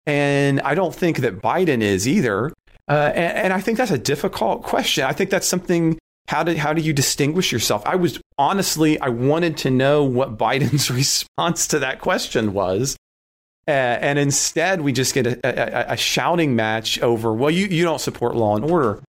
[0.06, 2.52] And I don't think that Biden is either.
[2.88, 5.04] Uh, and, and I think that's a difficult question.
[5.04, 7.84] I think that's something how do how do you distinguish yourself?
[7.86, 12.98] I was honestly I wanted to know what Biden's response to that question was.
[13.68, 17.84] Uh, and instead, we just get a, a, a, shouting match over, well, you, you
[17.84, 19.02] don't support law and order.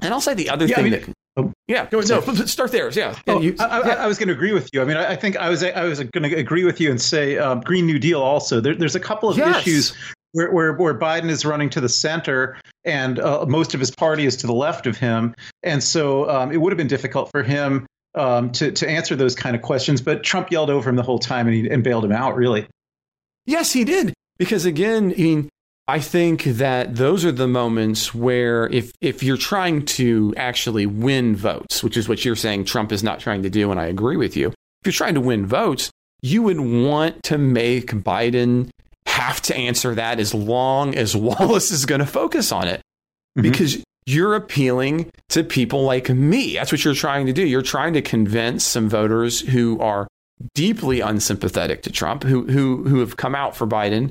[0.00, 1.14] And I'll say the other yeah, thing I mean, that.
[1.36, 2.00] Oh, yeah, no,
[2.46, 2.88] start there.
[2.90, 3.16] Yeah.
[3.26, 3.94] Oh, you, I, yeah.
[3.94, 4.80] I, was going to agree with you.
[4.80, 7.36] I mean, I, think I was I was going to agree with you and say
[7.36, 8.60] um, Green New Deal also.
[8.60, 9.58] There, there's a couple of yes.
[9.58, 9.92] issues
[10.36, 14.26] where, where, where Biden is running to the center and uh, most of his party
[14.26, 17.42] is to the left of him, and so um, it would have been difficult for
[17.42, 20.02] him um, to to answer those kind of questions.
[20.02, 22.36] But Trump yelled over him the whole time and, he, and bailed him out.
[22.36, 22.66] Really.
[23.46, 24.12] Yes, he did.
[24.38, 25.48] Because again, I mean,
[25.88, 31.34] I think that those are the moments where if if you're trying to actually win
[31.34, 34.18] votes, which is what you're saying Trump is not trying to do, and I agree
[34.18, 34.48] with you.
[34.48, 38.68] If you're trying to win votes, you would want to make Biden
[39.16, 42.80] have to answer that as long as Wallace is going to focus on it.
[43.36, 43.42] Mm-hmm.
[43.42, 46.54] Because you're appealing to people like me.
[46.54, 47.44] That's what you're trying to do.
[47.44, 50.06] You're trying to convince some voters who are
[50.54, 54.10] deeply unsympathetic to Trump, who who who have come out for Biden,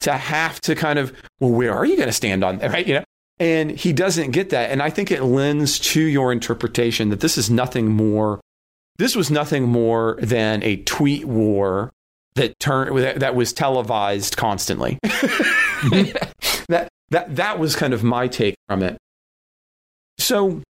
[0.00, 2.70] to have to kind of, well, where are you going to stand on that?
[2.70, 2.86] Right?
[2.86, 3.04] You know,
[3.38, 4.70] and he doesn't get that.
[4.70, 8.40] And I think it lends to your interpretation that this is nothing more
[9.00, 11.90] this was nothing more than a tweet war
[12.34, 14.98] that turned that was televised constantly.
[15.02, 18.96] that that that was kind of my take from it.
[20.18, 20.62] So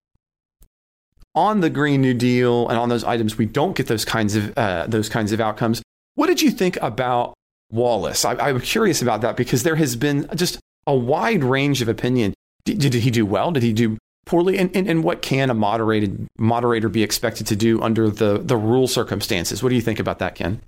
[1.34, 4.56] on the Green New Deal and on those items, we don't get those kinds of
[4.56, 5.82] uh, those kinds of outcomes.
[6.14, 7.34] What did you think about
[7.70, 8.24] Wallace?
[8.24, 12.34] I, I'm curious about that because there has been just a wide range of opinion.
[12.64, 13.52] Did, did he do well?
[13.52, 13.96] Did he do
[14.26, 14.58] poorly?
[14.58, 18.56] And, and, and what can a moderated moderator be expected to do under the the
[18.56, 19.62] rule circumstances?
[19.62, 20.60] What do you think about that, Ken?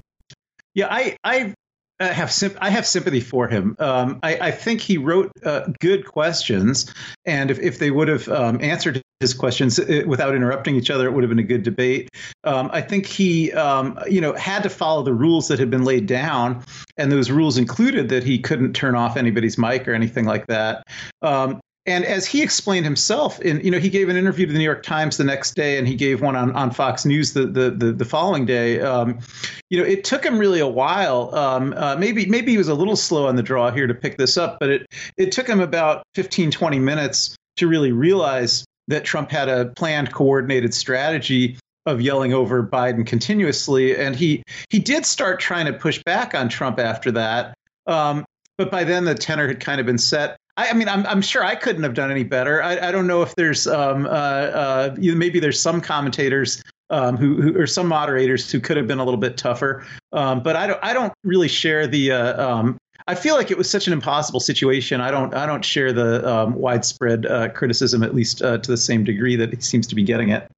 [0.74, 1.54] Yeah, I I
[2.10, 3.76] have I have sympathy for him.
[3.78, 6.92] Um, I, I, think he wrote uh, good questions,
[7.24, 11.06] and if, if they would have um, answered his questions uh, without interrupting each other,
[11.06, 12.08] it would have been a good debate.
[12.44, 15.84] Um, I think he, um, you know, had to follow the rules that had been
[15.84, 16.64] laid down,
[16.96, 20.84] and those rules included that he couldn't turn off anybody's mic or anything like that.
[21.20, 24.58] Um, and as he explained himself, in you know, he gave an interview to the
[24.58, 27.46] New York Times the next day, and he gave one on, on Fox News the
[27.46, 28.80] the the, the following day.
[28.80, 29.18] Um,
[29.68, 31.34] you know, it took him really a while.
[31.34, 34.16] Um, uh, maybe maybe he was a little slow on the draw here to pick
[34.16, 39.04] this up, but it it took him about 15, 20 minutes to really realize that
[39.04, 45.04] Trump had a planned, coordinated strategy of yelling over Biden continuously, and he he did
[45.04, 47.54] start trying to push back on Trump after that.
[47.88, 48.24] Um,
[48.56, 50.36] but by then the tenor had kind of been set.
[50.56, 52.62] I, I mean, I'm, I'm sure I couldn't have done any better.
[52.62, 57.40] I, I don't know if there's um, uh, uh, maybe there's some commentators um, who,
[57.40, 59.84] who, or some moderators who could have been a little bit tougher.
[60.12, 62.12] Um, but I don't I don't really share the.
[62.12, 65.00] Uh, um, I feel like it was such an impossible situation.
[65.00, 68.76] I don't I don't share the um, widespread uh, criticism at least uh, to the
[68.76, 70.48] same degree that he seems to be getting it.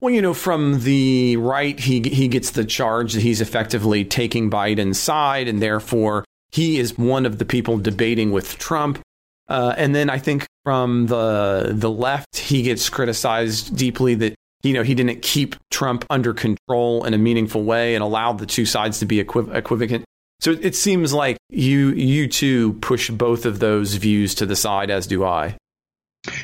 [0.00, 4.50] Well, you know, from the right, he he gets the charge that he's effectively taking
[4.50, 9.00] Biden's side, and therefore he is one of the people debating with Trump.
[9.48, 14.74] Uh, and then I think from the the left, he gets criticized deeply that you
[14.74, 18.66] know he didn't keep Trump under control in a meaningful way and allowed the two
[18.66, 20.04] sides to be equiv- equivalent.
[20.40, 24.90] So it seems like you you two push both of those views to the side,
[24.90, 25.56] as do I.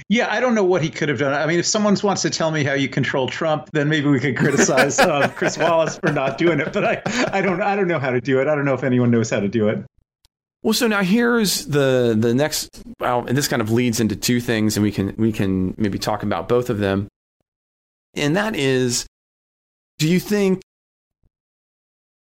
[0.08, 1.34] Yeah, I don't know what he could have done.
[1.34, 4.20] I mean, if someone wants to tell me how you control Trump, then maybe we
[4.20, 6.72] could criticize uh, Chris Wallace for not doing it.
[6.72, 8.48] But I, I don't, I don't know how to do it.
[8.48, 9.84] I don't know if anyone knows how to do it.
[10.64, 12.82] Well, so now here's the the next.
[12.98, 15.98] Well, and this kind of leads into two things, and we can we can maybe
[15.98, 17.06] talk about both of them.
[18.14, 19.06] And that is,
[19.98, 20.62] do you think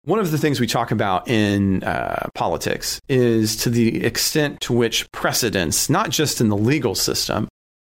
[0.03, 4.73] one of the things we talk about in uh, politics is to the extent to
[4.73, 7.47] which precedents, not just in the legal system,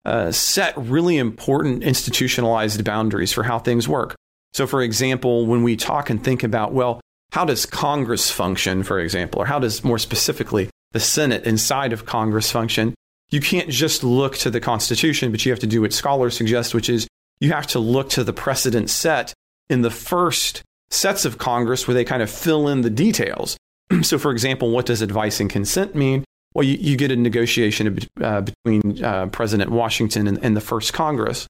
[0.05, 4.15] uh, set really important institutionalized boundaries for how things work.
[4.53, 8.99] So, for example, when we talk and think about, well, how does Congress function, for
[8.99, 12.95] example, or how does more specifically the Senate inside of Congress function?
[13.29, 16.73] You can't just look to the Constitution, but you have to do what scholars suggest,
[16.73, 17.07] which is
[17.39, 19.33] you have to look to the precedent set
[19.69, 23.57] in the first sets of Congress where they kind of fill in the details.
[24.01, 26.23] so, for example, what does advice and consent mean?
[26.55, 30.93] Well, you, you get a negotiation uh, between uh, President Washington and, and the first
[30.93, 31.47] Congress.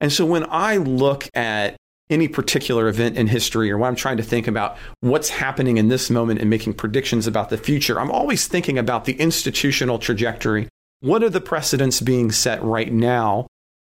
[0.00, 1.76] And so when I look at
[2.10, 5.88] any particular event in history or when I'm trying to think about what's happening in
[5.88, 10.68] this moment and making predictions about the future, I'm always thinking about the institutional trajectory.
[11.00, 13.46] What are the precedents being set right now?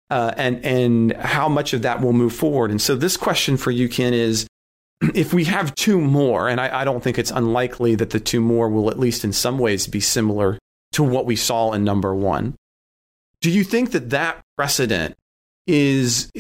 [0.10, 2.72] Uh, and and how much of that will move forward.
[2.72, 4.48] And so this question for you, Ken, is
[5.14, 8.42] if we have two more, and I, I don't think it's unlikely that the two
[8.42, 10.58] more will at least in some ways be similar
[10.94, 12.56] to what we saw in number one.
[13.42, 15.16] Do you think that that precedent
[15.68, 16.32] is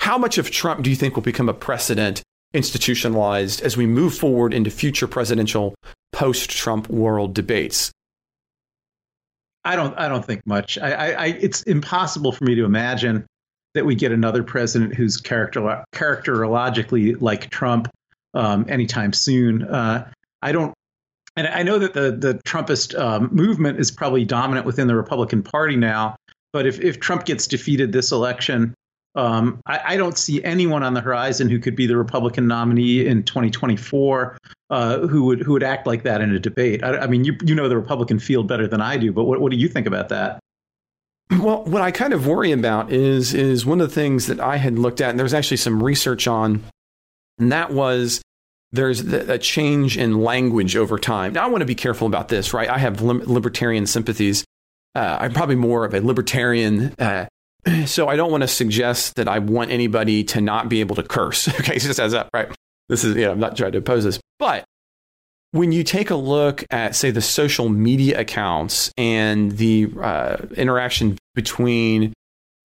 [0.00, 2.22] how much of Trump do you think will become a precedent
[2.54, 5.74] institutionalized as we move forward into future presidential
[6.12, 7.92] post-Trump world debates?
[9.64, 9.98] I don't.
[9.98, 10.78] I don't think much.
[10.78, 13.26] I, I, I, it's impossible for me to imagine
[13.74, 17.88] that we get another president who's character characterologically like Trump
[18.34, 19.64] um, anytime soon.
[19.64, 20.72] Uh, I don't.
[21.36, 25.42] And I know that the the Trumpist um, movement is probably dominant within the Republican
[25.42, 26.16] Party now.
[26.52, 28.74] But if if Trump gets defeated this election,
[29.18, 33.04] um, I, I, don't see anyone on the horizon who could be the Republican nominee
[33.04, 34.38] in 2024
[34.70, 36.84] uh, who would who would act like that in a debate.
[36.84, 39.40] I, I, mean, you you know the Republican field better than I do, but what,
[39.40, 40.38] what do you think about that?
[41.30, 44.56] Well, what I kind of worry about is is one of the things that I
[44.56, 46.62] had looked at, and there was actually some research on,
[47.40, 48.22] and that was
[48.70, 51.32] there's a change in language over time.
[51.32, 52.68] Now, I want to be careful about this, right?
[52.68, 54.44] I have libertarian sympathies.
[54.94, 57.26] Uh, I'm probably more of a libertarian uh,
[57.86, 61.02] so I don't want to suggest that I want anybody to not be able to
[61.02, 61.48] curse.
[61.60, 62.48] okay, just as up, right?
[62.88, 64.18] This is, yeah, I'm not trying to oppose this.
[64.38, 64.64] But
[65.52, 71.18] when you take a look at, say, the social media accounts and the uh, interaction
[71.34, 72.12] between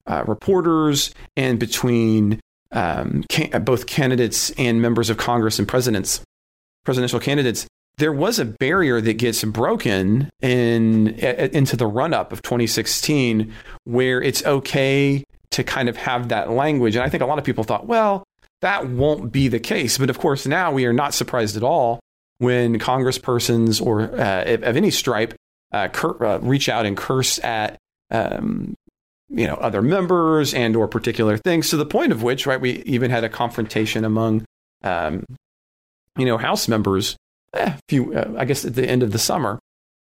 [0.05, 2.39] uh, reporters and between
[2.71, 6.21] um, can, both candidates and members of Congress and presidents,
[6.83, 12.41] presidential candidates, there was a barrier that gets broken in into the run up of
[12.41, 16.95] 2016 where it's okay to kind of have that language.
[16.95, 18.23] And I think a lot of people thought, well,
[18.61, 19.97] that won't be the case.
[19.97, 21.99] But of course, now we are not surprised at all
[22.39, 25.35] when congresspersons or uh, of any stripe
[25.71, 27.77] uh, cur- uh, reach out and curse at
[28.09, 28.73] um,
[29.29, 32.83] you know other members and or particular things to the point of which right we
[32.83, 34.45] even had a confrontation among
[34.83, 35.25] um,
[36.17, 37.15] you know house members
[37.53, 39.59] eh, few uh, i guess at the end of the summer.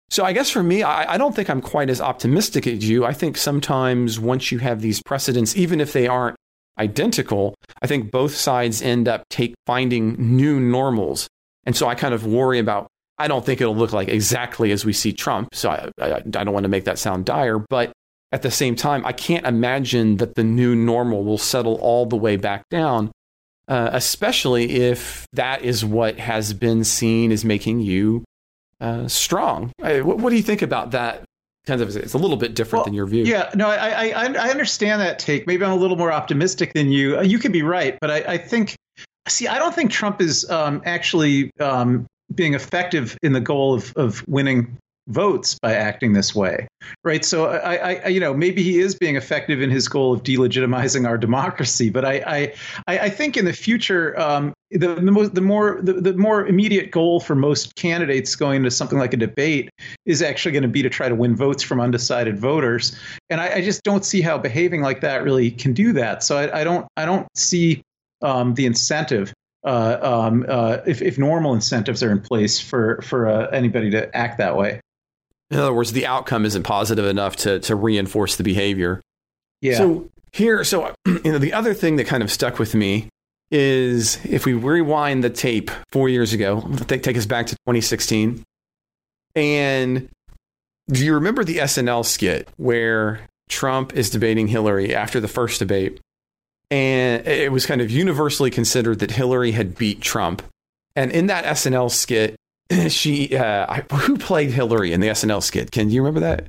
[0.09, 3.05] So i guess for me I, I don't think i'm quite as optimistic as you.
[3.05, 6.35] I think sometimes once you have these precedents even if they aren't
[6.79, 11.27] identical i think both sides end up take finding new normals.
[11.65, 12.87] And so i kind of worry about
[13.19, 15.55] I don't think it'll look like exactly as we see Trump.
[15.55, 17.91] So I, I, I don't want to make that sound dire, but
[18.31, 22.17] at the same time, I can't imagine that the new normal will settle all the
[22.17, 23.11] way back down,
[23.67, 28.23] uh, especially if that is what has been seen as making you
[28.79, 29.71] uh, strong.
[29.81, 31.23] I, what, what, do you think about that?
[31.65, 33.25] Kind of, it's a little bit different well, than your view.
[33.25, 35.47] Yeah, no, I, I, I understand that take.
[35.47, 37.21] Maybe I'm a little more optimistic than you.
[37.21, 38.75] You could be right, but I, I think,
[39.27, 43.91] see, I don't think Trump is um, actually um, being effective in the goal of,
[43.97, 44.77] of winning
[45.07, 46.67] votes by acting this way,
[47.03, 47.23] right?
[47.23, 51.07] So I, I, you know, maybe he is being effective in his goal of delegitimizing
[51.07, 52.53] our democracy, but I,
[52.87, 56.45] I, I think in the future, um, the the, most, the more the, the more
[56.45, 59.69] immediate goal for most candidates going into something like a debate
[60.05, 62.97] is actually going to be to try to win votes from undecided voters,
[63.29, 66.21] and I, I just don't see how behaving like that really can do that.
[66.21, 67.81] So I, I don't I don't see
[68.21, 69.33] um, the incentive
[69.65, 74.15] uh, um, uh, if, if normal incentives are in place for for uh, anybody to
[74.15, 74.81] act that way.
[75.49, 79.01] In other words, the outcome isn't positive enough to to reinforce the behavior.
[79.61, 79.77] Yeah.
[79.77, 83.09] So here, so you know, the other thing that kind of stuck with me
[83.49, 88.43] is if we rewind the tape four years ago, take, take us back to 2016,
[89.35, 90.09] and
[90.89, 96.01] do you remember the SNL skit where Trump is debating Hillary after the first debate?
[96.69, 100.41] and it was kind of universally considered that Hillary had beat Trump.
[100.95, 102.35] And in that SNL skit,
[102.89, 105.71] she uh, who played Hillary in the SNL skit?
[105.71, 106.47] Can you remember that?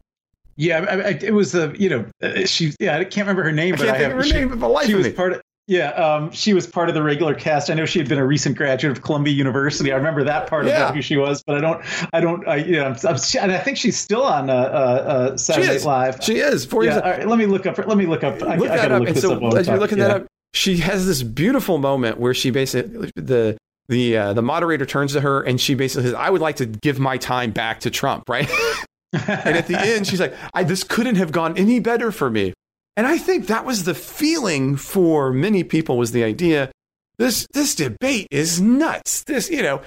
[0.57, 3.53] Yeah, I, I, it was the you know uh, she yeah I can't remember her
[3.53, 4.59] name, I but I have her she, name.
[4.59, 5.13] But life she was me.
[5.13, 7.69] part of yeah, um, she was part of the regular cast.
[7.69, 9.93] I know she had been a recent graduate of Columbia University.
[9.93, 10.89] I remember that part yeah.
[10.89, 13.53] of who she was, but I don't, I don't, I, you know, I'm, I'm, and
[13.53, 16.25] I think she's still on uh, uh, Saturday Night Live.
[16.25, 16.65] She is.
[16.65, 17.03] Four yeah, years.
[17.03, 17.77] All right, let me look up.
[17.77, 18.43] Let me look up.
[18.43, 19.03] I, look I, that up.
[19.03, 20.09] Look so up as you're looking yeah.
[20.09, 23.59] that up, she has this beautiful moment where she basically the
[23.89, 26.67] the uh, the moderator turns to her and she basically says, "I would like to
[26.67, 28.51] give my time back to Trump," right?
[29.13, 32.53] and at the end, she's like, "I this couldn't have gone any better for me."
[32.97, 36.71] And I think that was the feeling for many people was the idea
[37.19, 39.25] this this debate is nuts.
[39.25, 39.83] This you know.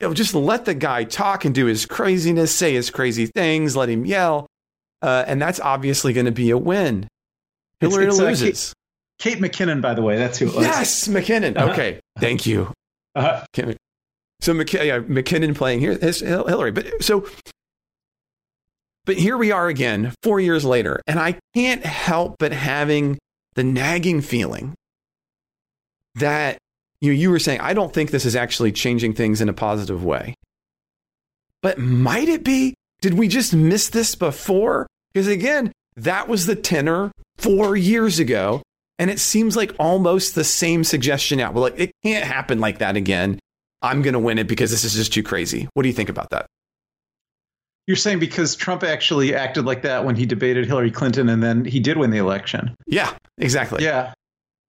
[0.00, 3.74] You know, just let the guy talk and do his craziness, say his crazy things,
[3.74, 4.46] let him yell,
[5.00, 7.08] uh, and that's obviously going to be a win.
[7.80, 8.74] Hillary it's, it's, loses.
[9.18, 10.64] Kate McKinnon, by the way, that's who it was.
[10.66, 11.56] Yes, McKinnon.
[11.70, 12.70] Okay, thank you.
[13.16, 13.44] Uh-huh.
[14.40, 16.70] So McK- yeah, McKinnon playing here, Hillary.
[16.70, 17.26] But so,
[19.06, 23.18] but here we are again, four years later, and I can't help but having
[23.54, 24.74] the nagging feeling
[26.16, 26.58] that
[27.00, 30.04] you you were saying I don't think this is actually changing things in a positive
[30.04, 30.34] way.
[31.62, 32.74] But might it be?
[33.00, 34.86] Did we just miss this before?
[35.12, 38.62] Because again, that was the tenor four years ago.
[38.98, 41.52] And it seems like almost the same suggestion now.
[41.52, 43.38] Well, like it can't happen like that again.
[43.82, 45.68] I'm going to win it because this is just too crazy.
[45.74, 46.46] What do you think about that?
[47.86, 51.64] You're saying because Trump actually acted like that when he debated Hillary Clinton and then
[51.64, 52.74] he did win the election.
[52.86, 53.84] Yeah, exactly.
[53.84, 54.12] Yeah.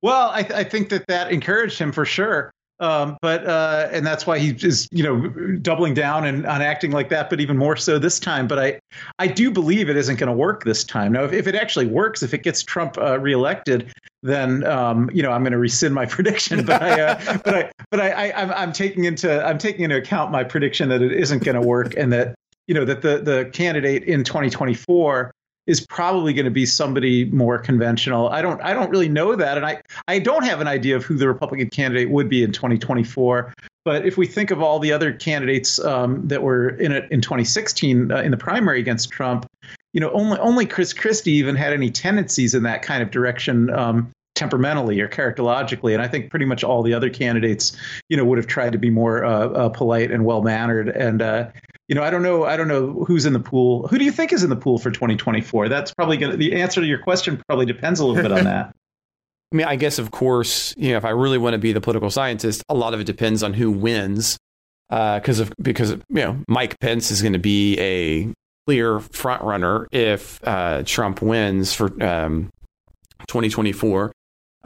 [0.03, 2.51] Well, I, th- I think that that encouraged him for sure.
[2.79, 6.91] Um, but uh, and that's why he is you know doubling down and on acting
[6.91, 8.47] like that, but even more so this time.
[8.47, 8.79] But I
[9.17, 11.13] I do believe it isn't going to work this time.
[11.13, 15.23] Now, if, if it actually works, if it gets Trump uh, reelected, then um, you
[15.23, 16.65] know I'm going to rescind my prediction.
[16.65, 19.97] But I, uh, but I, but I, I, I'm, I'm taking into I'm taking into
[19.97, 22.35] account my prediction that it isn't going to work, and that
[22.67, 25.31] you know that the the candidate in 2024
[25.67, 28.29] is probably going to be somebody more conventional.
[28.29, 31.03] I don't I don't really know that, and I I don't have an idea of
[31.03, 33.53] who the Republican candidate would be in 2024.
[33.85, 37.21] But if we think of all the other candidates um, that were in it in
[37.21, 39.45] 2016 uh, in the primary against Trump,
[39.93, 43.69] you know, only only Chris Christie even had any tendencies in that kind of direction
[43.69, 47.75] um, temperamentally or characterologically, and I think pretty much all the other candidates,
[48.07, 50.87] you know, would have tried to be more uh, uh, polite and well mannered.
[50.87, 51.49] And uh,
[51.87, 53.87] you know, I don't know, I don't know who's in the pool.
[53.87, 55.67] Who do you think is in the pool for 2024?
[55.67, 58.45] That's probably going to the answer to your question probably depends a little bit on
[58.45, 58.73] that.
[59.51, 61.81] I mean, I guess of course, you know, if I really want to be the
[61.81, 64.37] political scientist, a lot of it depends on who wins,
[64.89, 68.33] because uh, of because you know Mike Pence is going to be a
[68.67, 72.49] clear front runner if uh, Trump wins for um,
[73.27, 74.11] 2024.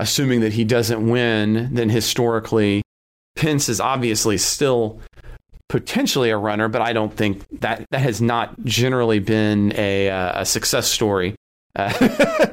[0.02, 2.82] Assuming that he doesn't win, then historically,
[3.36, 5.00] Pence is obviously still
[5.70, 10.42] potentially a runner, but I don't think that that has not generally been a, uh,
[10.42, 11.36] a success story
[11.76, 11.94] uh,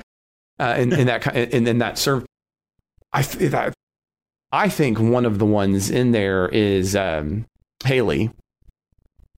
[0.61, 2.27] uh, in, in, that in, in that serve.
[3.15, 3.73] I that,
[4.53, 7.47] I think one of the ones in there is um,
[7.83, 8.31] Haley.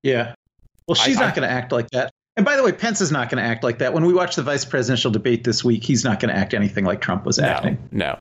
[0.02, 0.34] Yeah.
[0.88, 2.10] Well, she's I, not going to act like that.
[2.36, 3.92] And by the way, Pence is not going to act like that.
[3.92, 6.84] When we watch the vice presidential debate this week, he's not going to act anything
[6.84, 7.76] like Trump was acting.
[7.90, 8.18] No.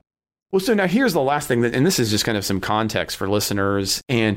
[0.50, 2.60] Well, so now here's the last thing that, and this is just kind of some
[2.60, 4.02] context for listeners.
[4.08, 4.36] And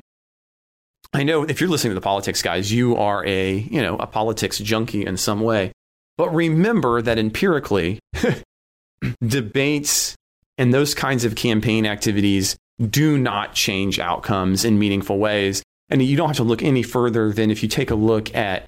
[1.11, 4.05] I know if you're listening to the politics guys, you are a, you know, a
[4.05, 5.71] politics junkie in some way.
[6.17, 7.99] But remember that empirically,
[9.28, 10.15] debates
[10.57, 12.55] and those kinds of campaign activities
[12.89, 15.63] do not change outcomes in meaningful ways.
[15.89, 18.67] And you don't have to look any further than if you take a look at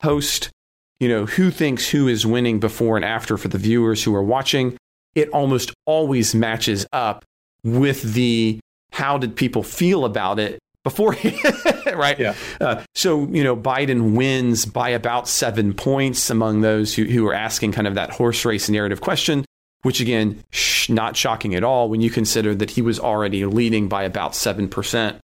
[0.00, 0.50] post,
[0.98, 4.22] you know, who thinks who is winning before and after for the viewers who are
[4.22, 4.76] watching
[5.14, 7.24] it almost always matches up
[7.62, 8.60] with the
[8.92, 11.12] how did people feel about it before
[11.94, 12.18] right?
[12.18, 12.34] Yeah.
[12.60, 17.34] Uh, so you know biden wins by about seven points among those who, who are
[17.34, 19.44] asking kind of that horse race narrative question
[19.82, 23.88] which again sh- not shocking at all when you consider that he was already leading
[23.88, 25.18] by about 7%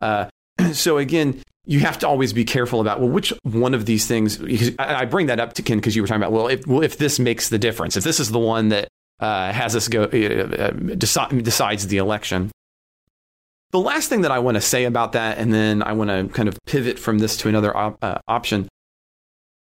[0.00, 0.26] uh,
[0.72, 4.40] so again you have to always be careful about well which one of these things
[4.78, 6.98] I, bring that up to ken because you were talking about well if, well if
[6.98, 8.88] this makes the difference if this is the one that
[9.22, 12.50] uh, has us go uh, uh deci- decides the election.
[13.70, 16.28] The last thing that I want to say about that, and then I want to
[16.34, 18.68] kind of pivot from this to another op- uh, option,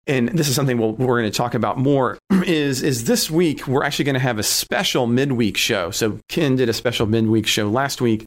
[0.09, 3.69] and this is something we'll, we're going to talk about more, is is this week
[3.69, 5.91] we're actually going to have a special midweek show.
[5.91, 8.25] So Ken did a special midweek show last week,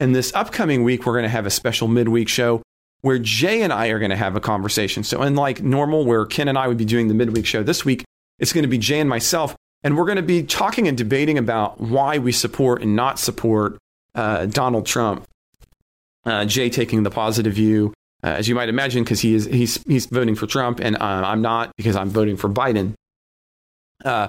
[0.00, 2.62] and this upcoming week we're going to have a special midweek show
[3.00, 5.04] where Jay and I are going to have a conversation.
[5.04, 8.04] So unlike normal, where Ken and I would be doing the midweek show this week,
[8.38, 11.36] it's going to be Jay and myself and we're going to be talking and debating
[11.36, 13.78] about why we support and not support
[14.14, 15.26] uh, Donald Trump.
[16.24, 17.92] Uh, Jay taking the positive view,
[18.24, 21.22] uh, as you might imagine, because he is he's he's voting for Trump, and uh,
[21.26, 22.94] I'm not because I'm voting for Biden.
[24.02, 24.28] Uh,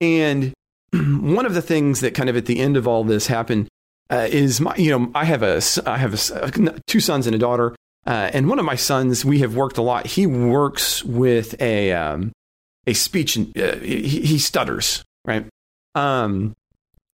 [0.00, 0.52] and
[0.92, 3.68] one of the things that kind of at the end of all this happened
[4.10, 7.38] uh, is my you know I have a I have a, two sons and a
[7.38, 7.74] daughter,
[8.04, 10.06] and one of my sons we have worked a lot.
[10.06, 12.32] He works with a um,
[12.86, 13.38] a speech.
[13.38, 15.46] Uh, he, he, stutters, right?
[15.94, 16.54] Um,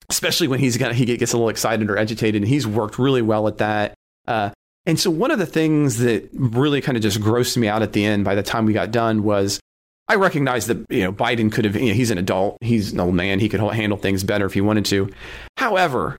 [0.09, 3.23] especially when he's got he gets a little excited or agitated, and he's worked really
[3.23, 3.95] well at that.
[4.27, 4.51] Uh,
[4.87, 7.93] and so one of the things that really kind of just grossed me out at
[7.93, 9.61] the end by the time we got done was
[10.09, 13.01] I recognized that you know Biden could have you know, he's an adult, he's an
[13.01, 15.11] old man, he could handle things better if he wanted to.
[15.57, 16.19] However,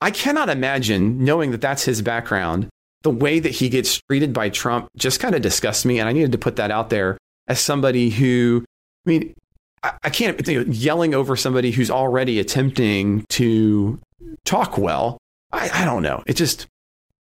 [0.00, 2.68] I cannot imagine knowing that that's his background.
[3.02, 6.12] The way that he gets treated by Trump just kind of disgusts me, and I
[6.12, 7.16] needed to put that out there
[7.48, 8.64] as somebody who,
[9.06, 9.34] I mean,
[9.82, 13.98] I, I can't you know, yelling over somebody who's already attempting to
[14.44, 15.18] talk well.
[15.52, 16.22] I, I don't know.
[16.26, 16.66] It just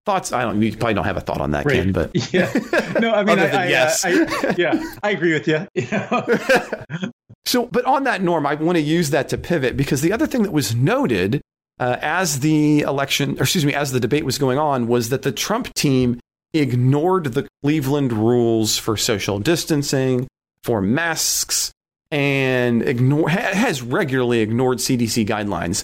[0.04, 0.32] thoughts.
[0.32, 0.60] I don't.
[0.60, 1.76] You probably don't have a thought on that, right.
[1.76, 1.92] Ken.
[1.92, 2.52] But yeah,
[3.00, 3.12] no.
[3.12, 5.66] I mean, I, I, yes, I, yeah, I agree with you.
[7.46, 10.26] so, but on that norm, I want to use that to pivot because the other
[10.26, 11.40] thing that was noted
[11.80, 15.22] uh, as the election, or excuse me, as the debate was going on, was that
[15.22, 16.20] the Trump team
[16.52, 20.26] ignored the Cleveland rules for social distancing,
[20.62, 21.72] for masks,
[22.10, 25.82] and ignore, has regularly ignored CDC guidelines.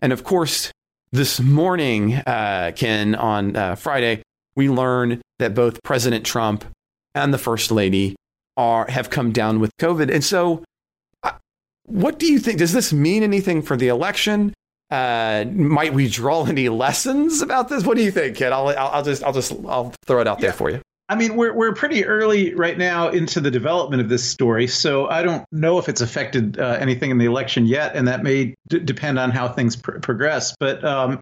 [0.00, 0.70] And of course,
[1.12, 4.22] this morning, uh, Ken, on uh, Friday,
[4.54, 6.64] we learn that both President Trump
[7.14, 8.16] and the First Lady
[8.56, 10.12] are have come down with COVID.
[10.12, 10.62] And so,
[11.22, 11.32] uh,
[11.84, 12.58] what do you think?
[12.58, 14.52] Does this mean anything for the election?
[14.92, 17.82] Uh, might we draw any lessons about this?
[17.82, 18.52] What do you think, kid?
[18.52, 20.48] I'll, I'll, I'll just, I'll just, I'll throw it out yeah.
[20.48, 20.82] there for you.
[21.08, 25.08] I mean, we're we're pretty early right now into the development of this story, so
[25.08, 28.54] I don't know if it's affected uh, anything in the election yet, and that may
[28.68, 30.54] d- depend on how things pr- progress.
[30.60, 31.20] But um,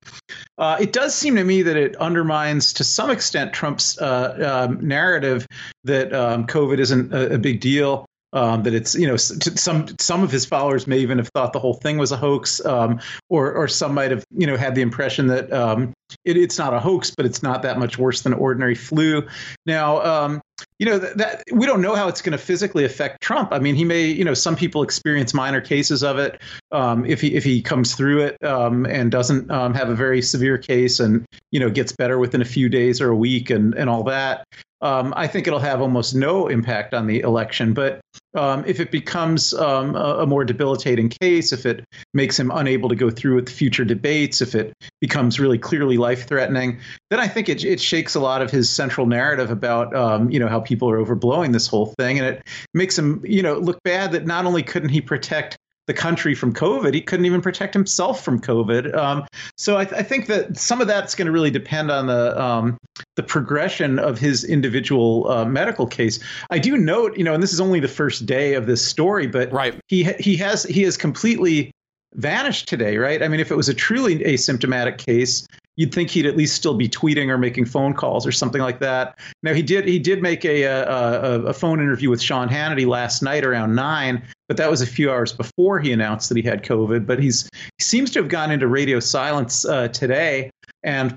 [0.58, 4.86] uh, it does seem to me that it undermines, to some extent, Trump's uh, um,
[4.86, 5.46] narrative
[5.84, 10.22] that um, COVID isn't a, a big deal um, that it's you know some some
[10.22, 13.52] of his followers may even have thought the whole thing was a hoax, um, or
[13.52, 15.92] or some might have you know had the impression that um,
[16.24, 19.26] it, it's not a hoax, but it's not that much worse than ordinary flu.
[19.66, 20.40] Now, um,
[20.78, 23.52] you know that, that, we don't know how it's going to physically affect Trump.
[23.52, 27.20] I mean, he may you know some people experience minor cases of it um, if
[27.20, 31.24] he if he comes through it um, and doesn't have a very severe case and
[31.50, 34.44] you know gets better within a few days or a week and and all that.
[34.82, 38.00] I think it'll have almost no impact on the election, but
[38.34, 42.88] um, if it becomes um, a, a, more debilitating case, if it makes him unable
[42.88, 46.78] to go through with future debates, if it becomes really clearly life threatening,
[47.10, 50.38] then I think it, it shakes a lot of his central narrative about um, you
[50.38, 53.82] know how people are overblowing this whole thing, and it makes him you know look
[53.82, 55.56] bad that not only couldn't he protect
[55.86, 56.94] the country from COVID.
[56.94, 58.94] He couldn't even protect himself from COVID.
[58.94, 59.26] Um,
[59.56, 62.40] so I, th- I, think that some of that's going to really depend on the
[62.40, 62.78] um,
[63.16, 66.20] the progression of his individual uh, medical case.
[66.50, 69.26] I do note, you know, and this is only the first day of this story,
[69.26, 69.78] but right.
[69.88, 71.72] he he has he has completely
[72.14, 73.22] vanished today, right?
[73.22, 75.46] I mean, if it was a truly asymptomatic case,
[75.76, 78.80] you'd think he'd at least still be tweeting or making phone calls or something like
[78.80, 79.18] that.
[79.42, 83.22] Now he did he did make a a, a phone interview with Sean Hannity last
[83.22, 86.62] night around nine, but that was a few hours before he announced that he had
[86.62, 87.06] COVID.
[87.06, 90.50] But he's he seems to have gone into radio silence uh, today,
[90.82, 91.16] and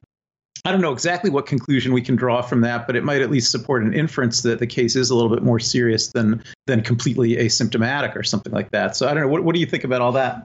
[0.65, 3.29] I don't know exactly what conclusion we can draw from that, but it might at
[3.29, 6.81] least support an inference that the case is a little bit more serious than than
[6.81, 8.95] completely asymptomatic or something like that.
[8.95, 9.29] So I don't know.
[9.29, 10.41] What, what do you think about all that?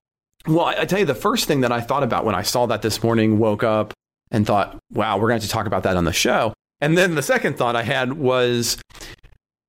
[0.49, 2.67] Well, I, I tell you, the first thing that I thought about when I saw
[2.67, 3.93] that this morning, woke up,
[4.31, 6.55] and thought, wow, we're going to, to talk about that on the show.
[6.81, 8.79] And then the second thought I had was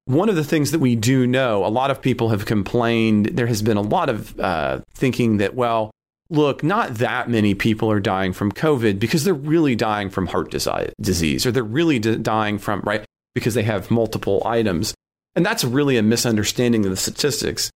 [0.06, 3.48] one of the things that we do know, a lot of people have complained, there
[3.48, 5.92] has been a lot of uh, thinking that, well,
[6.30, 10.52] look, not that many people are dying from COVID because they're really dying from heart
[10.52, 13.04] disease or they're really dying from, right,
[13.36, 14.94] because they have multiple items.
[15.36, 17.70] And that's really a misunderstanding of the statistics.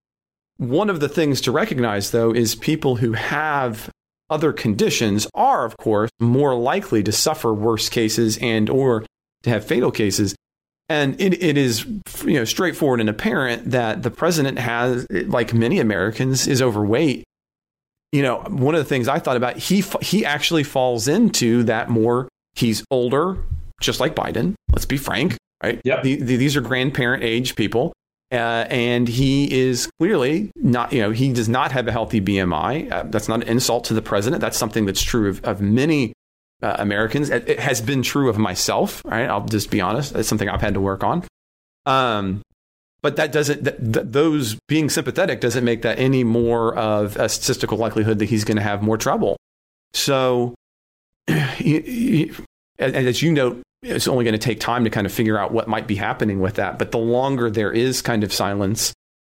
[0.57, 3.89] One of the things to recognize, though, is people who have
[4.29, 9.03] other conditions are, of course, more likely to suffer worse cases and or
[9.43, 10.35] to have fatal cases.
[10.89, 11.85] And it, it is
[12.23, 17.23] you know straightforward and apparent that the president has, like many Americans, is overweight.
[18.11, 21.89] You know, one of the things I thought about he he actually falls into that
[21.89, 22.27] more.
[22.55, 23.37] He's older,
[23.81, 24.53] just like Biden.
[24.71, 25.81] Let's be frank, right?
[25.83, 26.01] Yeah.
[26.01, 27.93] The, the, these are grandparent age people.
[28.33, 32.91] Uh, and he is clearly not, you know, he does not have a healthy BMI.
[32.91, 34.41] Uh, that's not an insult to the president.
[34.41, 36.13] That's something that's true of, of many
[36.63, 37.29] uh, Americans.
[37.29, 39.29] It, it, has been true of myself, right?
[39.29, 40.15] I'll just be honest.
[40.15, 41.23] It's something I've had to work on.
[41.85, 42.41] Um,
[43.03, 47.29] but that doesn't, th- th- those being sympathetic doesn't make that any more of a
[47.29, 49.37] statistical likelihood that he's going to have more trouble.
[49.93, 50.55] So,
[51.27, 51.61] as
[53.21, 55.87] you note, it's only going to take time to kind of figure out what might
[55.87, 56.79] be happening with that.
[56.79, 58.93] But the longer there is kind of silence,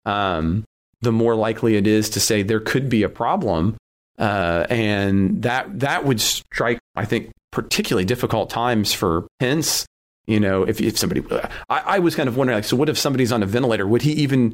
[0.05, 0.65] um,
[1.01, 3.77] the more likely it is to say there could be a problem.
[4.19, 9.85] Uh, and that that would strike, I think, particularly difficult times for Pence.
[10.27, 11.23] You know, if, if somebody,
[11.69, 13.87] I, I was kind of wondering, like, so what if somebody's on a ventilator?
[13.87, 14.53] Would he even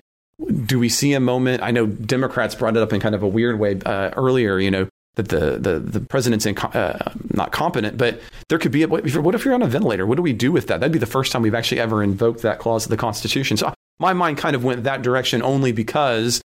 [0.66, 1.62] do we see a moment?
[1.62, 4.60] I know Democrats brought it up in kind of a weird way uh, earlier.
[4.60, 4.90] You know,
[5.20, 9.46] that the the the president's uh, not competent, but there could be a, what if
[9.46, 10.06] you're on a ventilator?
[10.06, 10.80] What do we do with that?
[10.80, 13.58] That'd be the first time we've actually ever invoked that clause of the Constitution.
[13.58, 16.42] So my mind kind of went that direction only because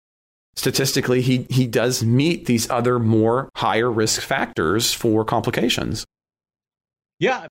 [0.55, 6.05] statistically he he does meet these other more higher risk factors for complications.
[7.19, 7.47] Yeah,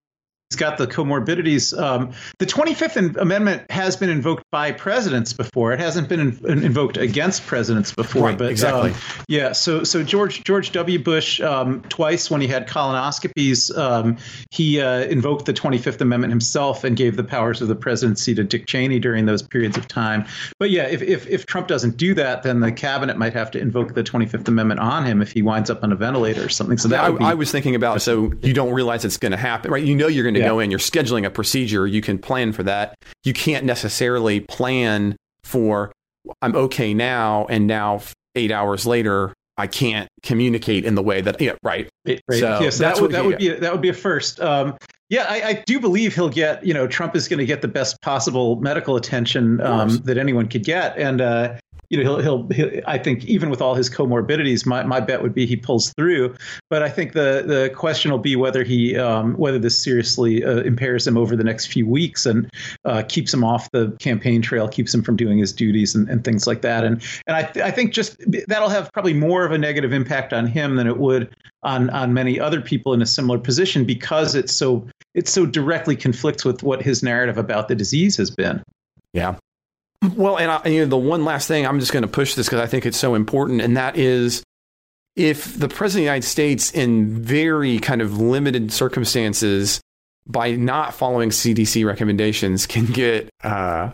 [0.55, 1.77] He's got the comorbidities.
[1.77, 5.73] Um, the 25th Amendment has been invoked by presidents before.
[5.73, 8.27] It hasn't been in, invoked against presidents before.
[8.27, 8.93] Right, but exactly.
[8.93, 8.97] Um,
[9.27, 9.51] yeah.
[9.51, 11.01] So so George George W.
[11.01, 14.17] Bush um, twice when he had colonoscopies, um,
[14.53, 18.45] he uh, invoked the 25th Amendment himself and gave the powers of the presidency to
[18.45, 20.25] Dick Cheney during those periods of time.
[20.61, 23.59] But yeah, if if, if Trump doesn't do that, then the cabinet might have to
[23.59, 26.79] invoke the 25th Amendment on him if he winds up on a ventilator or something.
[26.79, 28.03] So that I, be, I was thinking about.
[28.03, 29.83] So you don't realize it's going to happen, right?
[29.83, 30.51] You know you're going to Yeah.
[30.51, 30.71] go in.
[30.71, 31.87] You're scheduling a procedure.
[31.87, 32.95] You can plan for that.
[33.25, 35.93] You can't necessarily plan for
[36.41, 38.01] I'm okay now, and now
[38.35, 41.89] eight hours later I can't communicate in the way that yeah right.
[42.07, 42.21] Right.
[42.29, 42.41] right.
[42.41, 43.89] So yeah, so that's that would what that he- would be a, that would be
[43.91, 44.41] a first.
[44.41, 44.77] Um,
[45.11, 46.65] yeah, I, I do believe he'll get.
[46.65, 50.49] You know, Trump is going to get the best possible medical attention um, that anyone
[50.49, 51.55] could get, and uh,
[51.95, 52.81] you know, he'll, he'll he'll.
[52.87, 56.35] I think even with all his comorbidities, my, my bet would be he pulls through.
[56.71, 60.63] But I think the the question will be whether he um, whether this seriously uh,
[60.63, 62.51] impairs him over the next few weeks and
[62.85, 66.25] uh, keeps him off the campaign trail, keeps him from doing his duties and, and
[66.25, 66.83] things like that.
[66.83, 68.17] And and I th- I think just
[68.49, 71.33] that'll have probably more of a negative impact on him than it would
[71.63, 74.85] on on many other people in a similar position because it's so
[75.15, 78.63] it so directly conflicts with what his narrative about the disease has been.
[79.13, 79.37] Yeah.
[80.17, 82.47] Well, and I, you know, the one last thing I'm just going to push this
[82.47, 84.43] because I think it's so important, and that is
[85.17, 89.81] if the president of the United States, in very kind of limited circumstances,
[90.27, 93.93] by not following CDC recommendations, can get uh,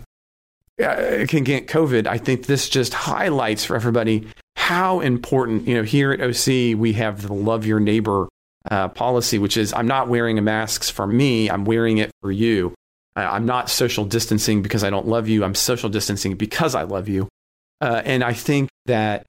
[0.82, 5.66] uh, can get COVID, I think this just highlights for everybody how important.
[5.66, 8.28] You know, here at OC, we have the love your neighbor
[8.70, 12.30] uh, policy, which is I'm not wearing a mask for me, I'm wearing it for
[12.30, 12.74] you.
[13.24, 15.44] I'm not social distancing because I don't love you.
[15.44, 17.28] I'm social distancing because I love you.
[17.80, 19.26] Uh, and I think that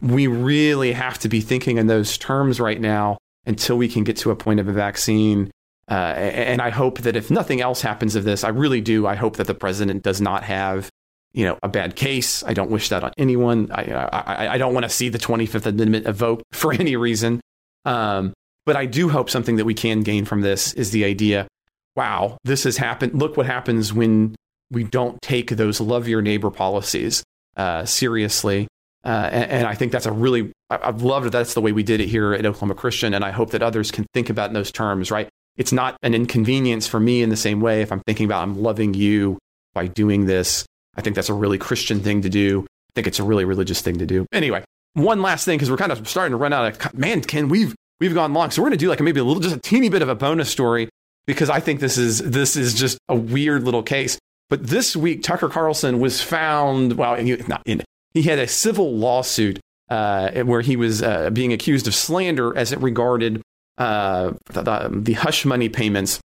[0.00, 4.16] we really have to be thinking in those terms right now until we can get
[4.18, 5.50] to a point of a vaccine.
[5.88, 9.06] Uh, and I hope that if nothing else happens of this, I really do.
[9.06, 10.88] I hope that the president does not have,
[11.32, 12.42] you know, a bad case.
[12.44, 13.70] I don't wish that on anyone.
[13.72, 17.40] I I, I don't want to see the Twenty Fifth Amendment evoked for any reason.
[17.84, 18.32] Um,
[18.64, 21.48] but I do hope something that we can gain from this is the idea.
[21.94, 23.14] Wow, this has happened.
[23.14, 24.34] Look what happens when
[24.70, 27.22] we don't take those love your neighbor policies
[27.56, 28.66] uh, seriously.
[29.04, 31.82] Uh, and, and, I think that's a really, I've loved that that's the way we
[31.82, 33.14] did it here at Oklahoma Christian.
[33.14, 35.28] And I hope that others can think about in those terms, right?
[35.56, 38.62] It's not an inconvenience for me in the same way if I'm thinking about I'm
[38.62, 39.38] loving you
[39.74, 40.64] by doing this.
[40.96, 42.60] I think that's a really Christian thing to do.
[42.62, 44.24] I think it's a really religious thing to do.
[44.32, 44.64] Anyway,
[44.94, 47.22] one last thing because we're kind of starting to run out of man.
[47.22, 49.56] Ken, we've we've gone long, so we're going to do like maybe a little, just
[49.56, 50.88] a teeny bit of a bonus story
[51.26, 54.18] because I think this is this is just a weird little case.
[54.50, 56.94] But this week, Tucker Carlson was found.
[56.94, 57.16] Well,
[57.48, 59.58] not in he had a civil lawsuit
[59.88, 63.42] uh, where he was uh, being accused of slander as it regarded
[63.78, 66.20] uh, the, the, hush money payments,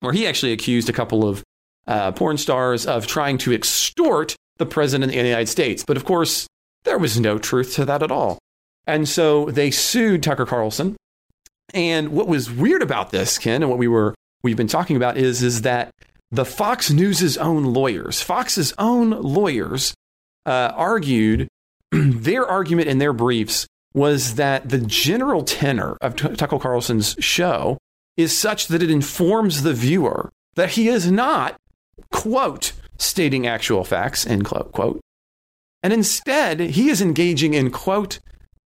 [0.00, 1.42] where he actually accused a couple of
[1.86, 5.84] uh, porn stars of trying to extort the president of the United States.
[5.86, 6.46] But of course,
[6.84, 8.38] there was no truth to that at all.
[8.86, 10.96] And so they sued Tucker Carlson.
[11.72, 14.14] And what was weird about this, Ken, and what we were
[14.44, 15.90] we've been talking about is is that
[16.30, 19.94] the Fox News's own lawyers, Fox's own lawyers,
[20.46, 21.48] uh, argued
[21.92, 27.78] their argument in their briefs was that the general tenor of T- Tucker Carlson's show
[28.16, 31.56] is such that it informs the viewer that he is not,
[32.12, 35.00] quote, stating actual facts, end quote, quote.
[35.82, 38.18] And instead, he is engaging in, quote,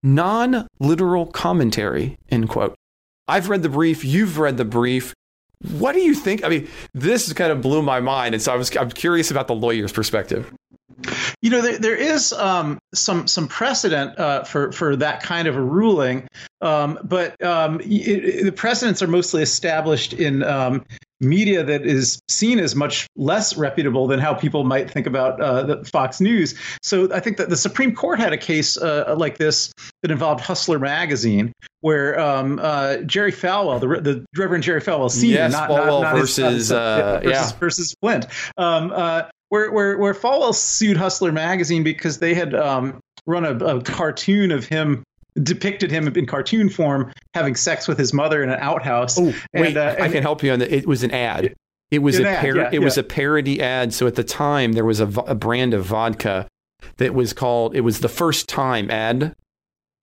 [0.03, 2.75] non literal commentary, end quote.
[3.27, 5.15] I've read the brief, you've read the brief.
[5.73, 6.45] What do you think?
[6.45, 8.35] I mean, this kind of blew my mind.
[8.35, 10.53] And so I was, I'm curious about the lawyer's perspective.
[11.41, 15.57] You know, there, there is um, some some precedent uh, for for that kind of
[15.57, 16.27] a ruling,
[16.61, 20.85] um, but um, it, it, the precedents are mostly established in um,
[21.21, 25.63] media that is seen as much less reputable than how people might think about uh,
[25.63, 26.55] the Fox News.
[26.83, 29.73] So I think that the Supreme Court had a case uh, like this
[30.03, 35.37] that involved Hustler magazine, where um, uh, Jerry Falwell, the, the Reverend Jerry Falwell Senior,
[35.37, 37.59] yes, not, Falwell not, not versus, his, uh, versus, yeah.
[37.59, 38.27] versus Flynt.
[38.57, 43.55] Um, uh, where, where, where Falwell sued Hustler magazine because they had um, run a,
[43.65, 45.05] a cartoon of him
[45.43, 49.19] depicted him in cartoon form having sex with his mother in an outhouse.
[49.19, 50.73] Oh, wait, uh, I can help you on that.
[50.73, 51.55] It was an ad.
[51.91, 52.79] It was a par- yeah, it yeah.
[52.81, 53.95] was a parody ad.
[53.95, 56.47] So at the time, there was a, a, brand of vodka
[56.99, 57.75] that was called.
[57.75, 59.35] It was the first time ad,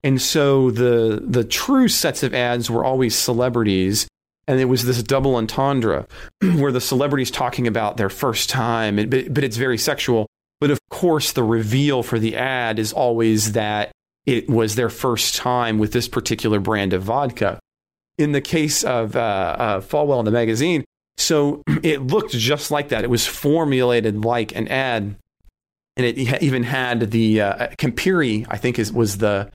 [0.04, 4.08] and so the the true sets of ads were always celebrities,
[4.48, 6.08] and it was this double entendre
[6.42, 10.28] where the celebrities talking about their first time, but, but it's very sexual.
[10.62, 13.92] But of course, the reveal for the ad is always that
[14.26, 17.60] it was their first time with this particular brand of vodka.
[18.18, 20.86] In the case of uh, uh, Falwell in the magazine,
[21.18, 23.04] so it looked just like that.
[23.04, 25.16] It was formulated like an ad,
[25.98, 28.46] and it even had the uh, Campari.
[28.50, 29.52] I think is was the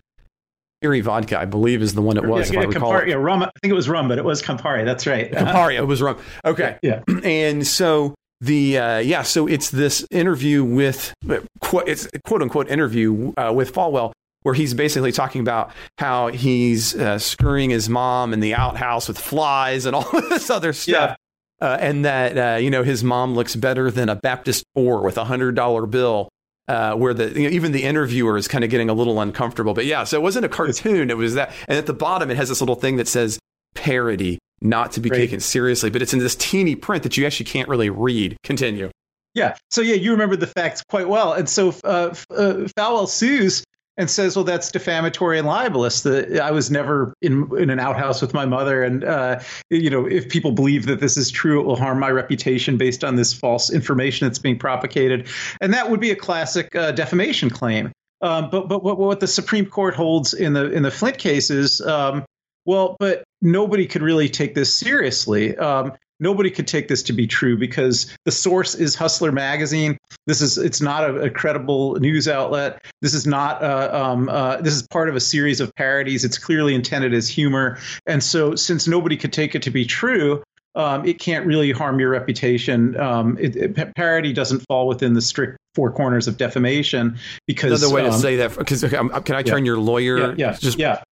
[0.82, 2.50] Campari vodka, I believe, is the one it was.
[2.50, 2.92] Yeah, if I recall.
[2.92, 3.42] Campari, yeah, rum.
[3.42, 4.84] I think it was rum, but it was Campari.
[4.84, 5.30] That's right.
[5.32, 5.74] Campari.
[5.74, 6.18] It was rum.
[6.44, 6.76] Okay.
[6.82, 7.02] Yeah.
[7.22, 13.52] And so the uh, yeah, so it's this interview with it's quote unquote interview uh,
[13.54, 14.12] with Falwell
[14.42, 19.18] where he's basically talking about how he's uh, screwing his mom in the outhouse with
[19.18, 21.10] flies and all this other stuff.
[21.10, 21.66] Yeah.
[21.66, 25.18] Uh, and that uh, you know his mom looks better than a Baptist poor with
[25.18, 26.30] a hundred dollar bill.
[26.70, 29.74] Uh, where the you know, even the interviewer is kind of getting a little uncomfortable,
[29.74, 31.52] but yeah, so it wasn't a cartoon; it was that.
[31.66, 33.40] And at the bottom, it has this little thing that says
[33.74, 35.16] parody, not to be right.
[35.16, 38.36] taken seriously, but it's in this teeny print that you actually can't really read.
[38.44, 38.88] Continue.
[39.34, 39.56] Yeah.
[39.72, 43.64] So yeah, you remember the facts quite well, and so uh, uh, Falwell sues
[43.96, 46.02] and says, "Well, that's defamatory and libelous.
[46.02, 50.06] That I was never in in an outhouse with my mother, and uh, you know,
[50.06, 53.32] if people believe that this is true, it will harm my reputation based on this
[53.32, 55.28] false information that's being propagated,
[55.60, 57.92] and that would be a classic uh, defamation claim.
[58.22, 61.80] Um, but but what, what the Supreme Court holds in the in the Flynt cases,
[61.80, 62.24] um,
[62.64, 65.56] well, but nobody could really take this seriously.
[65.56, 69.98] Um, nobody could take this to be true because the source is Hustler magazine.
[70.26, 72.84] This is it's not a, a credible news outlet.
[73.00, 76.24] This is not uh, um, uh, this is part of a series of parodies.
[76.24, 80.42] It's clearly intended as humor, and so since nobody could take it to be true.
[80.76, 82.96] Um, it can't really harm your reputation.
[82.96, 87.18] Um, it, it, parody doesn't fall within the strict four corners of defamation
[87.48, 90.18] because another way to um, say that because can I turn yeah, your lawyer?
[90.18, 91.02] Yeah, yeah, just yeah.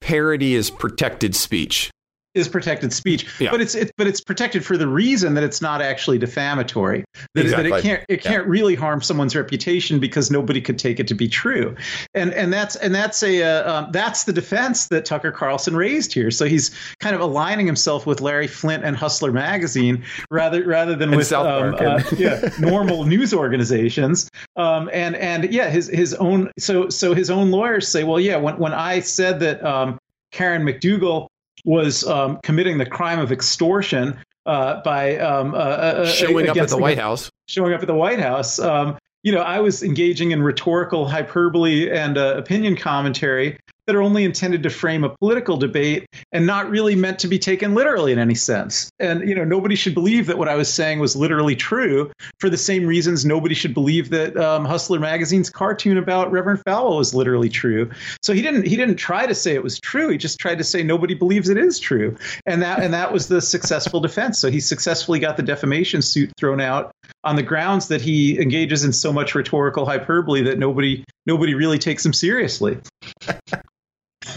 [0.00, 1.90] Parody is protected speech.
[2.34, 3.50] Is protected speech, Yeah.
[3.50, 7.04] but it's it, but it's protected for the reason that it's not actually defamatory.
[7.34, 11.06] That, that it can't it can't really harm someone's reputation because nobody could take it
[11.08, 11.76] to be true,
[12.14, 16.14] and and that's and that's a uh, um, that's the defense that Tucker Carlson raised
[16.14, 16.30] here.
[16.30, 16.70] So he's
[17.00, 21.32] kind of aligning himself with Larry Flynt and Hustler magazine rather rather than And with
[21.32, 24.30] um, uh, yeah normal news organizations.
[24.56, 28.36] Um, and and yeah, his his own so so his own lawyers say, well, yeah,
[28.36, 29.98] when when I said that um,
[30.30, 31.28] Karen McDougal
[31.64, 36.68] was um, committing the crime of extortion uh, by um, uh, uh, Showing up at
[36.68, 37.30] the White House.
[37.46, 38.58] showing up at the White House.
[38.58, 44.02] Um, you know, I was engaging in rhetorical hyperbole and uh, opinion commentary that are
[44.02, 48.12] only intended to frame a political debate and not really meant to be taken literally
[48.12, 48.90] in any sense.
[48.98, 52.10] And you know, nobody should believe that what I was saying was literally true.
[52.38, 56.98] For the same reasons, nobody should believe that um, Hustler magazine's cartoon about Reverend Falwell
[56.98, 57.90] was literally true.
[58.22, 60.08] So he didn't he didn't try to say it was true.
[60.10, 62.16] He just tried to say nobody believes it is true,
[62.46, 64.38] and that and that was the successful defense.
[64.38, 66.92] So he successfully got the defamation suit thrown out
[67.24, 71.78] on the grounds that he engages in so much rhetorical hyperbole that nobody nobody really
[71.78, 72.78] takes him seriously.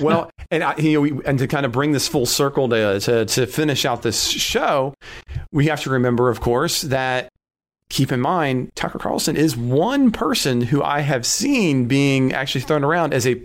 [0.02, 3.00] Well, and I, you know, we, and to kind of bring this full circle to,
[3.00, 4.94] to to finish out this show,
[5.52, 7.30] we have to remember, of course, that
[7.90, 12.84] keep in mind Tucker Carlson is one person who I have seen being actually thrown
[12.84, 13.42] around as a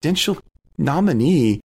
[0.00, 0.38] potential
[0.76, 1.60] nominee.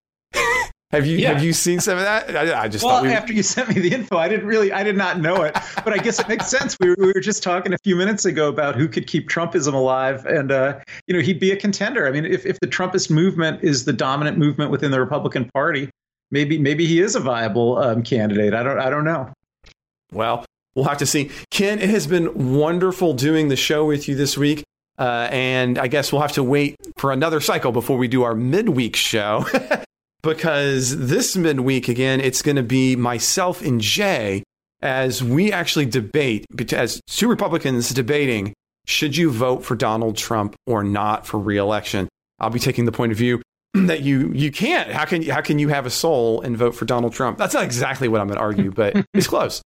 [0.93, 1.33] Have you Yeah.
[1.33, 2.35] have you seen some of that?
[2.35, 3.11] I, I just Well, thought we.
[3.11, 5.91] after you sent me the info, I didn't really, I did not know it, but
[5.93, 6.77] I guess it makes sense.
[6.79, 9.73] We were, we were just talking a few minutes ago about who could keep Trumpism
[9.73, 12.07] alive, and uh, you know, he'd be a contender.
[12.07, 15.89] I mean, if if the Trumpist movement is the dominant movement within the Republican Party,
[16.31, 18.53] maybe maybe he is a viable um, candidate.
[18.53, 19.29] I don't I don't know.
[20.11, 21.31] Well, we'll have to see.
[21.51, 24.63] Ken, it has been wonderful doing the show with you this week.
[24.99, 28.35] Uh, and I guess we'll have to wait for another cycle before we do our
[28.35, 29.43] midweek show.
[30.23, 34.43] because this midweek, again, it's going to be myself and Jay
[34.81, 38.53] as we actually debate, as two Republicans debating,
[38.85, 42.09] should you vote for Donald Trump or not for reelection?
[42.39, 43.41] I'll be taking the point of view
[43.73, 44.91] that you you can't.
[44.91, 47.37] How can how can you have a soul and vote for Donald Trump?
[47.37, 49.61] That's not exactly what I'm going to argue, but it's close.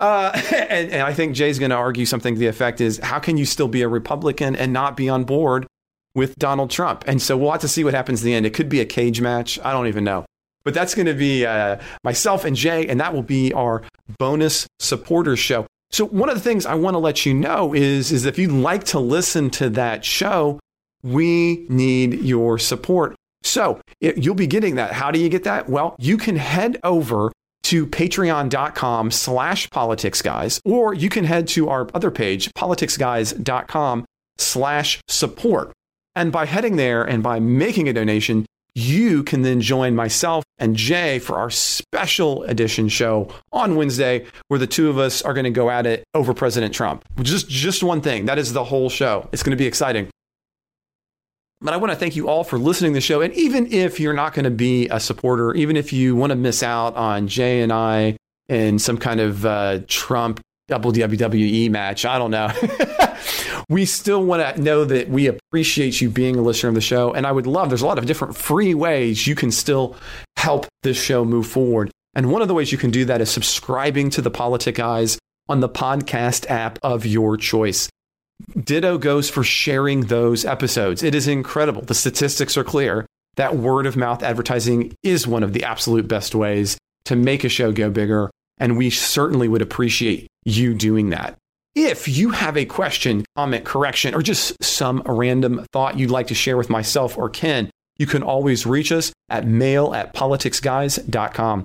[0.00, 3.18] Uh, and, and I think Jay's going to argue something to the effect is how
[3.18, 5.66] can you still be a Republican and not be on board
[6.14, 7.04] with Donald Trump?
[7.06, 8.46] And so we'll have to see what happens in the end.
[8.46, 9.58] It could be a cage match.
[9.64, 10.24] I don't even know.
[10.64, 13.82] But that's going to be uh, myself and Jay, and that will be our
[14.18, 15.66] bonus supporters show.
[15.90, 18.52] So one of the things I want to let you know is, is if you'd
[18.52, 20.58] like to listen to that show,
[21.02, 23.14] we need your support.
[23.42, 24.92] So it, you'll be getting that.
[24.92, 25.68] How do you get that?
[25.68, 27.32] Well, you can head over
[27.64, 34.04] to patreon.com slash politics guys, or you can head to our other page, politicsguys.com
[34.38, 35.72] slash support.
[36.14, 40.76] And by heading there and by making a donation, you can then join myself and
[40.76, 45.44] Jay for our special edition show on Wednesday, where the two of us are going
[45.44, 47.04] to go at it over President Trump.
[47.20, 48.26] Just, just one thing.
[48.26, 49.28] That is the whole show.
[49.32, 50.08] It's going to be exciting.
[51.60, 53.20] But I want to thank you all for listening to the show.
[53.20, 56.36] And even if you're not going to be a supporter, even if you want to
[56.36, 58.16] miss out on Jay and I
[58.48, 60.40] in some kind of uh, Trump
[60.70, 62.50] WWE match, I don't know.
[63.68, 67.12] we still want to know that we appreciate you being a listener of the show.
[67.12, 69.96] And I would love, there's a lot of different free ways you can still
[70.36, 71.90] help this show move forward.
[72.14, 75.18] And one of the ways you can do that is subscribing to the Politics Guys
[75.48, 77.88] on the podcast app of your choice.
[78.62, 81.02] Ditto goes for sharing those episodes.
[81.02, 81.82] It is incredible.
[81.82, 83.06] The statistics are clear
[83.36, 87.48] that word of mouth advertising is one of the absolute best ways to make a
[87.48, 88.30] show go bigger.
[88.58, 91.38] And we certainly would appreciate you doing that.
[91.74, 96.34] If you have a question, comment, correction, or just some random thought you'd like to
[96.34, 101.64] share with myself or Ken, you can always reach us at mail at politicsguys.com.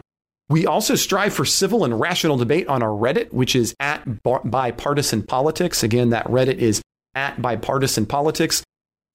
[0.50, 5.24] We also strive for civil and rational debate on our Reddit, which is at bipartisan
[5.24, 5.84] politics.
[5.84, 6.82] Again, that Reddit is
[7.14, 8.64] at bipartisan politics.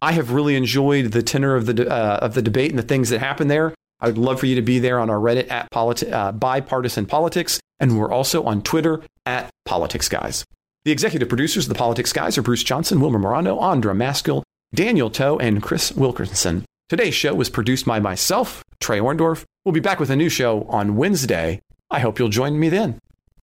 [0.02, 3.08] I have really enjoyed the tenor of the uh, of the debate and the things
[3.10, 3.72] that happen there.
[4.00, 7.06] I would love for you to be there on our Reddit at politi- uh, bipartisan
[7.06, 10.44] politics, and we're also on Twitter at politics guys.
[10.84, 14.42] The executive producers of the Politics Guys are Bruce Johnson, Wilmer Morano, Andra Maskell,
[14.74, 16.64] Daniel Toe, and Chris Wilkerson.
[16.88, 19.44] Today's show was produced by myself, Trey Orndorff.
[19.64, 21.60] We'll be back with a new show on Wednesday.
[21.88, 22.98] I hope you'll join me then.